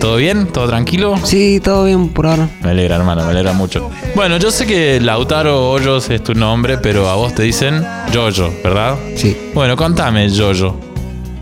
[0.00, 0.46] ¿Todo bien?
[0.46, 1.18] ¿Todo tranquilo?
[1.24, 2.48] Sí, todo bien por ahora.
[2.62, 3.90] Me alegra, hermano, me alegra mucho.
[4.14, 8.50] Bueno, yo sé que Lautaro Hoyos es tu nombre, pero a vos te dicen Yoyo,
[8.64, 8.96] ¿verdad?
[9.16, 9.36] Sí.
[9.54, 10.74] Bueno, contame, Yoyo.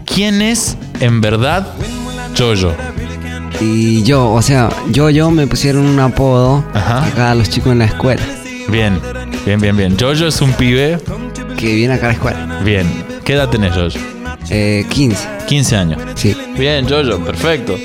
[0.04, 1.68] ¿Quién es en verdad
[2.34, 2.72] Yoyo?
[3.60, 7.78] Y yo, o sea, yo, yo me pusieron un apodo acá a los chicos en
[7.78, 8.22] la escuela.
[8.68, 9.00] Bien,
[9.46, 9.96] bien, bien, bien.
[9.96, 10.98] Yoyo es un pibe.
[11.56, 12.60] Que viene acá a la escuela.
[12.64, 12.86] Bien.
[13.24, 14.00] ¿Qué edad tenés, Yoyo?
[14.50, 15.28] Eh, 15.
[15.46, 16.00] 15 años.
[16.14, 16.36] Sí.
[16.56, 17.76] Bien, Yoyo, perfecto.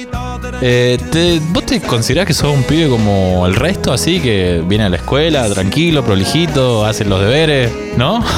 [0.61, 4.86] Eh, te- ¿Vos te considerás que sos un pibe como el resto, así que viene
[4.86, 8.24] a la escuela, tranquilo, prolijito, hace los deberes, ¿no?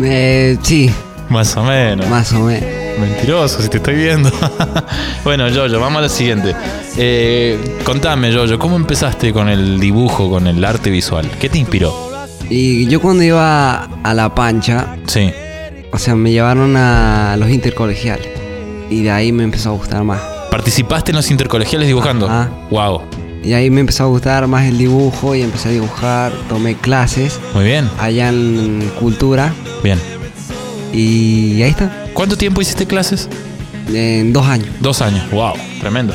[0.00, 0.88] Eh, sí.
[1.28, 2.06] Más o menos.
[2.08, 2.62] Más o menos.
[3.00, 4.30] Mentiroso, si te estoy viendo.
[5.24, 6.54] bueno, Yoyo, vamos a la siguiente.
[6.96, 11.28] Eh, contame, Yoyo, ¿cómo empezaste con el dibujo, con el arte visual?
[11.40, 11.92] ¿Qué te inspiró?
[12.48, 15.32] Y yo cuando iba a la pancha, Sí.
[15.92, 18.28] O sea, me llevaron a los intercolegiales.
[18.90, 20.20] Y de ahí me empezó a gustar más.
[20.50, 22.26] ¿Participaste en los intercolegiales dibujando?
[22.26, 22.50] Ajá.
[22.70, 23.02] Wow.
[23.44, 26.32] Y ahí me empezó a gustar más el dibujo y empecé a dibujar.
[26.48, 27.88] Tomé clases Muy bien.
[27.98, 29.52] allá en Cultura.
[29.82, 29.98] Bien.
[30.92, 32.06] Y ahí está.
[32.14, 33.28] ¿Cuánto tiempo hiciste clases?
[33.92, 34.68] En dos años.
[34.80, 35.30] Dos años.
[35.30, 36.14] Wow, tremendo.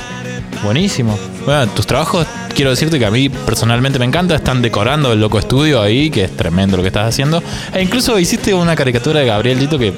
[0.63, 1.17] Buenísimo.
[1.46, 2.26] Bueno, tus trabajos,
[2.56, 4.36] quiero decirte que a mí personalmente me encanta.
[4.36, 7.44] Están decorando el loco estudio ahí, que es tremendo lo que estás haciendo.
[7.74, 9.94] E incluso hiciste una caricatura de Gabriel Tito que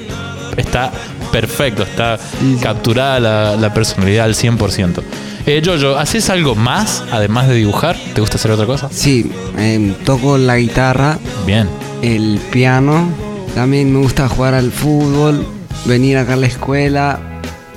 [0.56, 0.90] está
[1.30, 2.18] perfecto, está
[2.60, 5.02] capturada la, la personalidad al 100%.
[5.46, 7.96] Eh, Jojo, ¿haces algo más además de dibujar?
[8.14, 8.88] ¿Te gusta hacer otra cosa?
[8.90, 11.18] Sí, em, toco la guitarra.
[11.46, 11.68] Bien.
[12.02, 13.08] El piano.
[13.54, 15.46] También me gusta jugar al fútbol.
[15.84, 17.20] Venir acá a la escuela.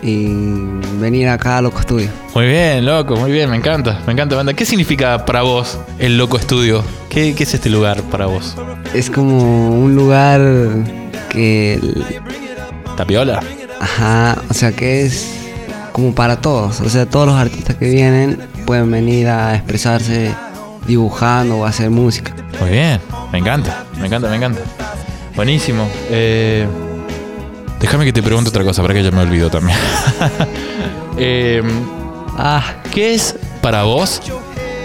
[0.01, 0.27] Y
[0.99, 2.09] venir acá a Loco Estudio.
[2.39, 4.53] Muy bien, loco, muy bien, me encanta, me encanta, encanta.
[4.53, 6.85] ¿Qué significa para vos el Loco Estudio?
[7.09, 8.55] ¿Qué, qué es este lugar para vos?
[8.93, 10.39] Es como un lugar
[11.27, 11.81] que.
[12.95, 13.41] ¿Tapiola?
[13.81, 15.29] Ajá, o sea que es
[15.91, 16.79] como para todos.
[16.79, 20.33] O sea, todos los artistas que vienen pueden venir a expresarse
[20.87, 22.33] dibujando o hacer música.
[22.61, 23.01] Muy bien,
[23.33, 24.61] me encanta, me encanta, me encanta.
[25.35, 25.89] Buenísimo.
[26.09, 26.65] Eh,
[27.81, 29.77] déjame que te pregunte otra cosa, para que ya me olvido también.
[31.21, 31.61] Eh,
[32.39, 32.63] ah,
[32.93, 34.21] ¿Qué es para vos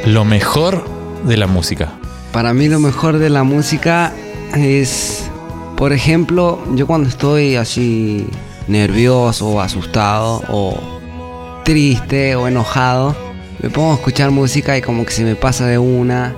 [0.04, 0.84] lo mejor
[1.24, 1.92] de la música?
[2.32, 4.12] Para mí lo mejor de la música
[4.56, 5.30] es,
[5.76, 8.26] por ejemplo, yo cuando estoy así
[8.66, 10.78] nervioso o asustado o
[11.64, 13.16] triste o enojado,
[13.62, 16.34] me pongo a escuchar música y como que se me pasa de una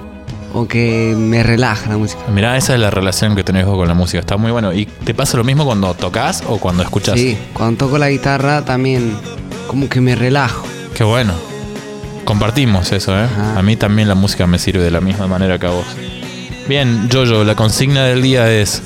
[0.52, 2.22] o que me relaja la música.
[2.32, 4.20] Mirá, esa es la relación que tenés con la música.
[4.20, 4.72] Está muy bueno.
[4.72, 7.18] ¿Y te pasa lo mismo cuando tocas o cuando escuchas?
[7.18, 9.12] Sí, cuando toco la guitarra también
[9.66, 10.75] como que me relajo.
[10.96, 11.34] Qué bueno.
[12.24, 13.28] Compartimos eso, ¿eh?
[13.56, 15.86] A mí también la música me sirve de la misma manera que a vos.
[16.68, 18.82] Bien, Jojo, la consigna del día es: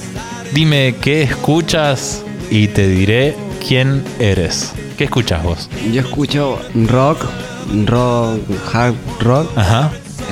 [0.52, 3.36] dime qué escuchas y te diré
[3.66, 4.72] quién eres.
[4.98, 5.70] ¿Qué escuchas vos?
[5.92, 6.58] Yo escucho
[6.88, 7.24] rock,
[7.86, 8.40] rock,
[8.72, 9.90] hard rock, Ajá.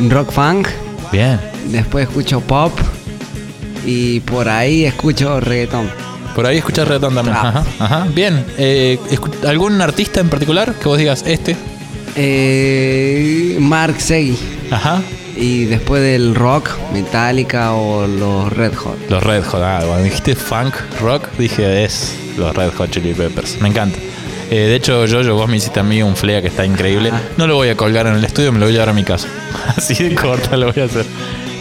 [0.08, 0.68] rock funk.
[1.12, 1.40] Bien.
[1.68, 2.72] Después escucho pop
[3.86, 5.88] y por ahí escucho reggaetón.
[6.38, 7.36] Por ahí escuchas reggaetón también.
[7.36, 8.06] Ajá, ajá.
[8.14, 8.44] Bien.
[8.58, 8.96] Eh,
[9.44, 11.56] ¿Algún artista en particular que vos digas este?
[12.14, 14.38] Eh, Mark Segui.
[14.70, 15.02] Ajá.
[15.34, 19.10] Y después del rock, Metallica o los Red Hot.
[19.10, 19.60] Los Red Hot.
[19.64, 23.60] Ah, cuando dijiste funk rock, dije es los Red Hot Chili Peppers.
[23.60, 23.98] Me encanta.
[24.48, 27.10] Eh, de hecho, Jojo, vos me hiciste a mí un flea que está increíble.
[27.36, 29.02] No lo voy a colgar en el estudio, me lo voy a llevar a mi
[29.02, 29.26] casa.
[29.76, 31.04] Así de corta lo voy a hacer.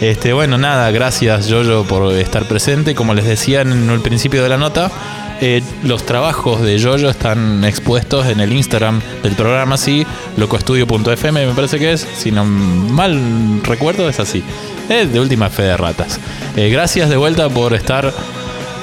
[0.00, 2.94] Este, bueno, nada, gracias Jojo por estar presente.
[2.94, 4.92] Como les decía en el principio de la nota,
[5.40, 11.52] eh, los trabajos de Jojo están expuestos en el Instagram del programa, sí, locoestudio.fm me
[11.52, 14.44] parece que es, si no mal recuerdo es así.
[14.88, 16.20] Es de última fe de ratas.
[16.56, 18.14] Eh, gracias de vuelta por estar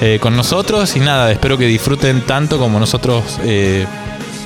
[0.02, 3.38] eh, con nosotros y nada, espero que disfruten tanto como nosotros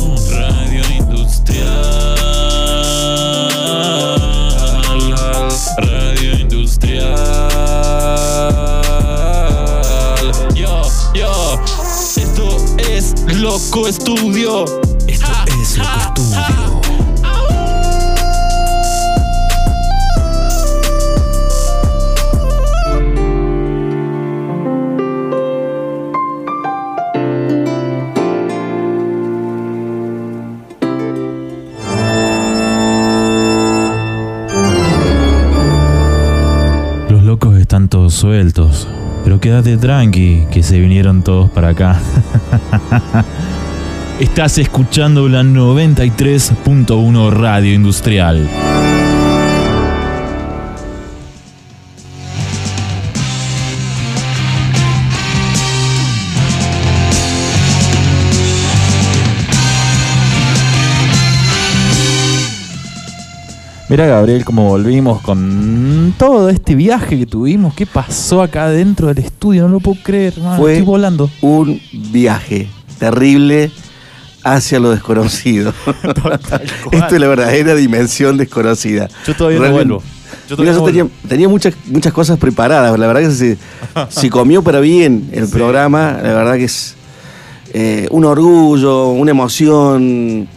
[13.28, 14.66] Loco Estudio
[39.52, 42.00] quédate tranqui, que se vinieron todos para acá.
[44.20, 48.48] Estás escuchando la 93.1 Radio Industrial.
[63.92, 67.74] Mira, Gabriel, cómo volvimos con todo este viaje que tuvimos.
[67.74, 69.64] ¿Qué pasó acá dentro del estudio?
[69.64, 70.40] No lo puedo creer.
[70.40, 71.30] man, Fue Estoy volando.
[71.42, 73.70] un viaje terrible
[74.46, 75.74] hacia lo desconocido.
[76.92, 79.10] Esto es la verdadera dimensión desconocida.
[79.28, 80.04] Yo todavía no Realmente- vuelvo.
[80.50, 82.98] Yo todavía Mira, no yo tenía, tenía muchas, muchas cosas preparadas.
[82.98, 83.58] La verdad que se,
[84.10, 86.14] se comió para bien el programa.
[86.24, 86.96] La verdad que es
[87.74, 90.48] eh, un orgullo, una emoción.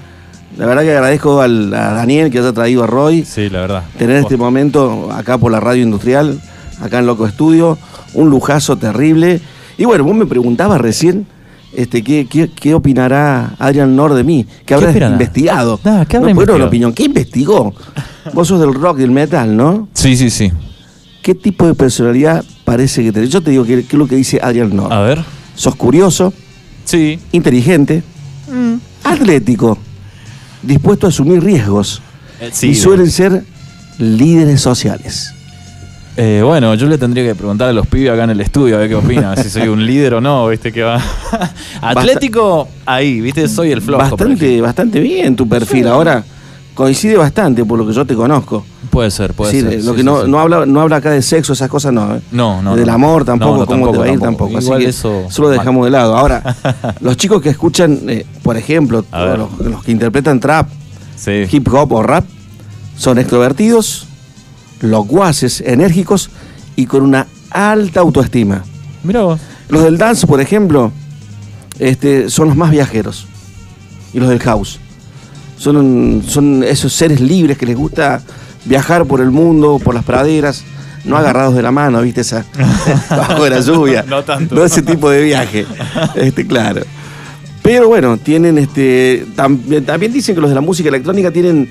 [0.57, 3.24] La verdad que agradezco al- a Daniel que haya traído a Roy.
[3.24, 3.84] Sí, la verdad.
[3.98, 6.40] Tener este momento acá por la radio industrial,
[6.80, 7.76] acá en Loco Estudio,
[8.14, 9.40] un lujazo terrible.
[9.78, 11.26] Y bueno, vos me preguntabas recién
[11.76, 14.46] este, ¿qué, qué, qué opinará Adrian Nord de mí?
[14.64, 15.80] ¿Qué habrá investigado?
[15.84, 16.59] Ah, ¿qué habrá no, bueno, investigado?
[16.61, 16.92] la opinión.
[16.92, 17.74] ¿Qué investigó?
[18.32, 19.88] vos sos del rock y del metal, ¿no?
[19.92, 20.52] Sí, sí, sí.
[21.20, 23.30] ¿Qué tipo de personalidad parece que tenés?
[23.30, 24.92] Yo te digo qué es lo que dice Adrian Nord.
[24.92, 25.24] A ver.
[25.57, 26.32] Sos curioso,
[26.84, 27.18] Sí.
[27.32, 28.05] inteligente,
[28.48, 28.74] Mm.
[29.02, 29.76] atlético,
[30.67, 32.03] dispuesto a asumir riesgos.
[32.41, 33.45] Eh, sí, y suelen ser
[33.99, 35.35] líderes sociales.
[36.17, 38.79] Eh, bueno, yo le tendría que preguntar a los pibes acá en el estudio a
[38.79, 41.03] ver qué opinan, si soy un líder o no, viste que va.
[41.81, 44.03] Atlético, ahí, viste, soy el flojo.
[44.03, 45.89] Bastante, bastante bien tu perfil.
[45.89, 46.25] Ahora
[46.75, 48.64] coincide bastante por lo que yo te conozco.
[48.91, 49.75] Puede ser, puede Sí, ser.
[49.85, 52.16] lo sí, que sí, no, no habla, no habla acá de sexo, esas cosas no.
[52.16, 52.20] ¿eh?
[52.33, 52.77] No, no.
[52.77, 54.53] Del amor tampoco, No, cómo te va a ir tampoco.
[54.53, 54.59] tampoco.
[54.59, 55.25] Así Igual que eso.
[55.29, 56.16] eso lo dejamos de lado.
[56.16, 56.57] Ahora,
[57.01, 60.68] los chicos que escuchan, eh, por ejemplo, los, los que interpretan trap,
[61.51, 62.25] hip hop o rap,
[62.97, 64.07] son extrovertidos,
[64.81, 66.31] locuaces, enérgicos
[66.77, 68.64] y con una alta autoestima.
[69.03, 69.41] Mira vos.
[69.68, 70.93] Los del dance, por ejemplo,
[71.79, 73.27] este, son los más viajeros.
[74.12, 74.79] Y los del house.
[75.65, 78.21] Son, son esos seres libres que les gusta
[78.67, 80.62] viajar por el mundo, por las praderas,
[81.07, 82.21] no agarrados de la mano, ¿viste?
[82.21, 82.45] Esa,
[83.11, 84.05] bajo la lluvia.
[84.07, 84.55] No tanto.
[84.55, 85.65] No ese tipo de viaje.
[86.17, 86.83] Este, claro.
[87.62, 89.25] Pero bueno, tienen este.
[89.35, 91.67] tam- también dicen que los de la música electrónica tienen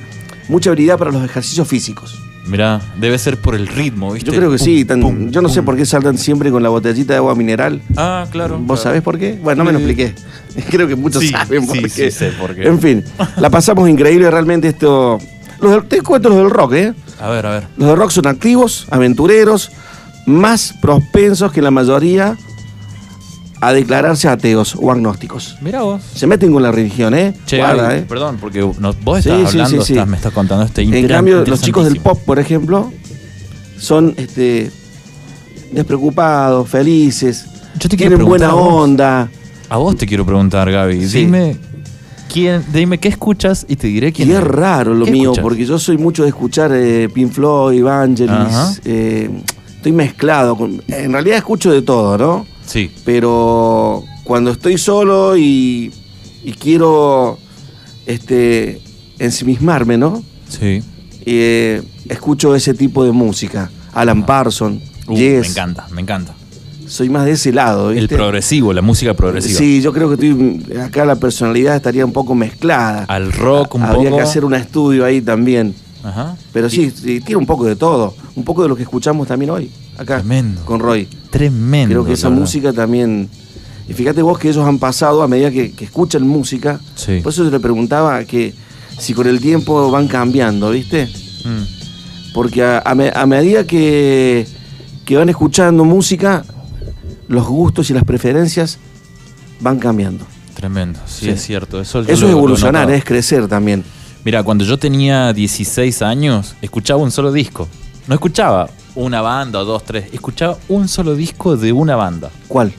[0.50, 2.20] mucha habilidad para los ejercicios físicos.
[2.46, 4.30] Mirá, debe ser por el ritmo, ¿viste?
[4.32, 4.84] Yo creo que Pum, sí.
[4.86, 7.82] tan- pum, yo no sé por qué saltan siempre con la botellita de agua mineral.
[7.96, 8.58] Ah, claro.
[8.58, 8.82] ¿Vos claro.
[8.82, 9.40] sabés por qué?
[9.42, 9.86] Bueno, no me lo Sí.
[9.86, 10.16] expliqué.
[10.70, 11.90] Creo que muchos Sí, saben por sí, qué.
[11.90, 12.68] sí sé por qué.
[12.68, 13.04] En fin,
[13.38, 15.20] la pasamos increíble realmente esto.
[15.62, 16.94] Los del- te cuento los del rock, ¿eh?
[17.22, 17.64] A ver, a ver.
[17.78, 19.72] Los del rock son activos, aventureros,
[20.26, 22.36] más propensos que la mayoría
[23.68, 25.58] a declararse ateos o agnósticos.
[25.62, 26.02] Mira vos.
[26.16, 27.34] Se meten con la religión, ¿eh?
[27.46, 28.06] Che, Guarda, Gaby, ¿eh?
[28.08, 29.94] perdón, porque no- vos estás sí, hablando, sí, sí.
[29.94, 32.92] estás- me estás contando este En cambio, los chicos del pop, por ejemplo,
[33.78, 34.72] son este,
[35.72, 37.46] despreocupados, felices,
[37.80, 39.30] Yo te quiero tienen buena onda.
[39.70, 41.08] A vos te quiero preguntar, Gaby.
[41.08, 41.20] Sí.
[41.20, 41.58] Dime
[42.32, 45.42] quién, dime qué escuchas y te diré quién Y es raro lo ¿Qué mío, escuchas?
[45.44, 47.80] porque yo soy mucho de escuchar eh, Pink Floyd.
[47.80, 48.82] Evangelis.
[48.86, 49.30] eh,
[49.76, 50.56] estoy mezclado.
[50.56, 52.46] con- en realidad escucho de todo, ¿no?
[52.66, 52.92] Sí.
[53.06, 55.92] Pero cuando estoy solo y,
[56.44, 57.38] y quiero
[58.06, 58.82] este,
[59.20, 60.24] ensimismarme, ¿no?
[60.50, 60.82] Sí.
[61.26, 63.70] Eh, escucho ese tipo de música.
[63.94, 65.42] Alan Parson, Uh, Yes.
[65.42, 66.34] Me encanta, me encanta.
[66.88, 68.16] Soy más de ese lado, El ¿viste?
[68.16, 69.58] progresivo, la música progresiva.
[69.60, 73.04] Sí, yo creo que estoy, acá la personalidad estaría un poco mezclada.
[73.10, 74.18] Al rock un Habría poco.
[74.18, 75.76] que hacer un estudio ahí también.
[76.04, 76.36] Ajá.
[76.52, 78.14] Pero sí, sí, tiene un poco de todo.
[78.36, 80.64] Un poco de lo que escuchamos también hoy, acá, Tremendo.
[80.66, 81.08] con Roy.
[81.30, 81.94] Tremendo.
[81.94, 82.42] Creo que esa verdad.
[82.42, 83.30] música también...
[83.88, 86.80] Y fíjate vos que ellos han pasado a medida que, que escuchan música.
[86.96, 87.20] Sí.
[87.22, 88.54] Por eso yo le preguntaba que
[88.98, 91.08] si con el tiempo van cambiando, ¿viste?
[91.44, 92.34] Mm.
[92.34, 92.92] Porque a, a
[93.22, 94.48] a medida que,
[95.06, 96.46] que van escuchando música,
[97.28, 98.78] los gustos y las preferencias
[99.60, 100.26] van cambiando.
[100.56, 101.30] Tremendo, sí, Sí.
[101.32, 101.82] es cierto.
[101.82, 103.84] Eso, yo Eso lo- es evolucionar, es crecer también.
[104.26, 107.68] Mira, cuando yo tenía 16 años, escuchaba un solo disco.
[108.08, 110.06] No escuchaba una banda o dos, tres.
[110.14, 112.30] Escuchaba un solo disco de una banda.
[112.48, 112.72] ¿Cuál?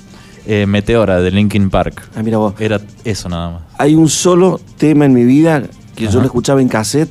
[0.46, 2.08] Eh, Meteora, de Linkin Park.
[2.16, 2.54] Ah, mira vos.
[2.58, 3.62] Era eso nada más.
[3.78, 5.62] Hay un solo tema en mi vida
[5.94, 6.14] que Ajá.
[6.14, 7.10] yo lo escuchaba en cassette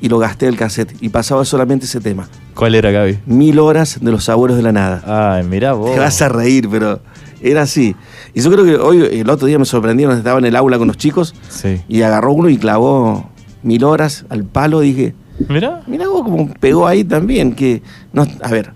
[0.00, 2.28] y lo gasté el cassette y pasaba solamente ese tema.
[2.54, 3.18] ¿Cuál era, Gaby?
[3.26, 5.02] Mil horas de los sabores de la nada.
[5.36, 5.92] Ay, mira vos.
[5.92, 7.00] Te vas a reír, pero
[7.42, 7.94] era así.
[8.34, 10.88] Y yo creo que hoy, el otro día me sorprendieron, estaba en el aula con
[10.88, 11.80] los chicos Sí.
[11.88, 13.29] y agarró uno y clavó
[13.62, 14.80] mil horas al palo.
[14.80, 15.14] Dije,
[15.48, 15.82] Mira.
[15.86, 17.54] mira vos cómo pegó ahí también.
[17.54, 17.82] Que
[18.12, 18.72] no, a ver,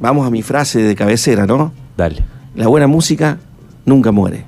[0.00, 1.72] vamos a mi frase de cabecera, ¿no?
[1.96, 2.22] Dale.
[2.54, 3.38] La buena música
[3.84, 4.44] nunca muere.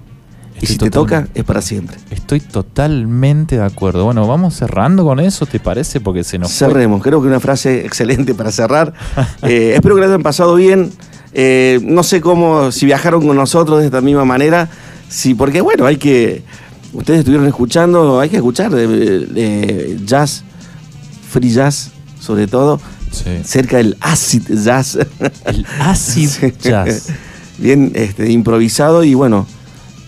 [0.61, 1.97] y si te toca, es para siempre.
[2.11, 4.05] Estoy totalmente de acuerdo.
[4.05, 6.01] Bueno, vamos cerrando con eso, ¿te parece?
[6.01, 6.69] Porque se nos fue.
[6.69, 8.93] Cerremos, creo que una frase excelente para cerrar.
[9.43, 10.91] Eh, espero que lo hayan pasado bien.
[11.33, 14.69] Eh, no sé cómo, si viajaron con nosotros de esta misma manera.
[15.09, 16.43] Sí, porque bueno, hay que.
[16.93, 18.87] Ustedes estuvieron escuchando, hay que escuchar de,
[19.27, 20.43] de jazz,
[21.31, 22.81] free jazz, sobre todo,
[23.11, 23.25] Sí.
[23.45, 24.99] cerca del acid jazz.
[25.47, 26.53] El acid Sí.
[26.61, 27.07] jazz.
[27.59, 29.47] Bien este, improvisado y bueno,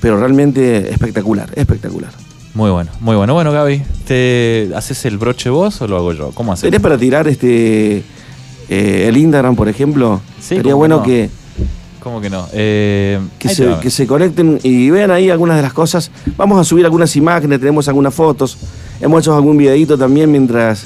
[0.01, 2.11] pero realmente espectacular, espectacular.
[2.55, 3.33] Muy bueno, muy bueno.
[3.35, 6.31] Bueno, Gaby, ¿te haces el broche vos o lo hago yo?
[6.33, 6.63] ¿Cómo haces?
[6.63, 8.03] ¿Sería para tirar este
[8.69, 10.21] eh, el Instagram, por ejemplo?
[10.41, 11.03] Sí, Sería ¿cómo bueno no?
[11.05, 11.31] que,
[12.01, 12.47] ¿Cómo que no?
[12.53, 16.11] Eh, que, se, que conecten y vean ahí algunas de las cosas.
[16.37, 18.57] Vamos a subir algunas imágenes, tenemos algunas fotos.
[19.01, 20.85] Hemos hecho algún videito también mientras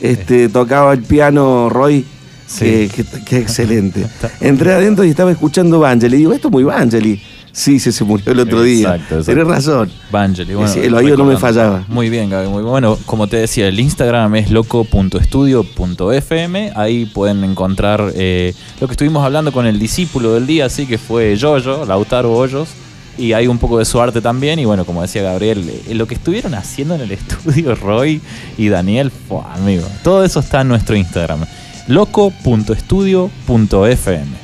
[0.00, 2.04] este, tocaba el piano Roy.
[2.46, 2.88] Sí.
[2.94, 4.06] Que, que- que excelente.
[4.40, 6.18] Entré adentro y estaba escuchando Vangelis.
[6.18, 7.20] Digo, esto es muy Vangelis.
[7.54, 8.96] Sí, se, se murió el otro día.
[8.96, 9.32] Exacto, exacto.
[9.32, 9.88] Tenés razón.
[10.10, 11.84] Vangelis, bueno, el oído no me fallaba.
[11.86, 12.98] Muy bien, Gaby, muy bueno.
[13.06, 16.72] Como te decía, el Instagram es loco.estudio.fm.
[16.74, 20.98] Ahí pueden encontrar eh, lo que estuvimos hablando con el discípulo del día, así que
[20.98, 22.70] fue Yoyo, Lautaro Hoyos.
[23.16, 24.58] Y hay un poco de su arte también.
[24.58, 28.20] Y bueno, como decía Gabriel, eh, lo que estuvieron haciendo en el estudio Roy
[28.58, 29.86] y Daniel, fue amigo.
[30.02, 31.44] Todo eso está en nuestro Instagram.
[31.86, 34.43] loco.estudio.fm.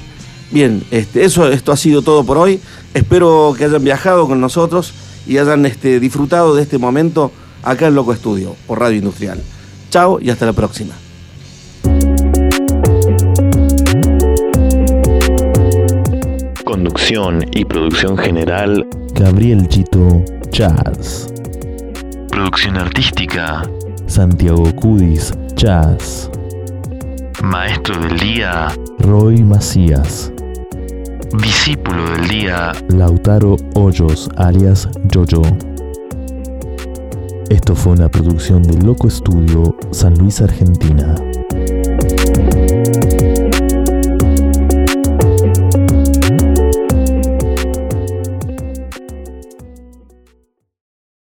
[0.51, 2.61] Bien, este, eso, esto ha sido todo por hoy.
[2.93, 4.93] Espero que hayan viajado con nosotros
[5.27, 7.31] y hayan este, disfrutado de este momento
[7.63, 9.41] acá en Loco Estudio, por Radio Industrial.
[9.91, 10.95] Chao y hasta la próxima.
[16.65, 18.87] Conducción y producción general.
[19.15, 21.33] Gabriel Chito Jazz.
[22.31, 23.63] Producción artística.
[24.07, 26.31] Santiago Cudis Jazz.
[27.43, 28.69] Maestro del día.
[28.99, 30.33] Roy Macías.
[31.39, 32.73] Discípulo del día.
[32.89, 35.43] Lautaro Hoyos alias Jojo.
[37.49, 41.15] Esto fue una producción de Loco Estudio, San Luis, Argentina.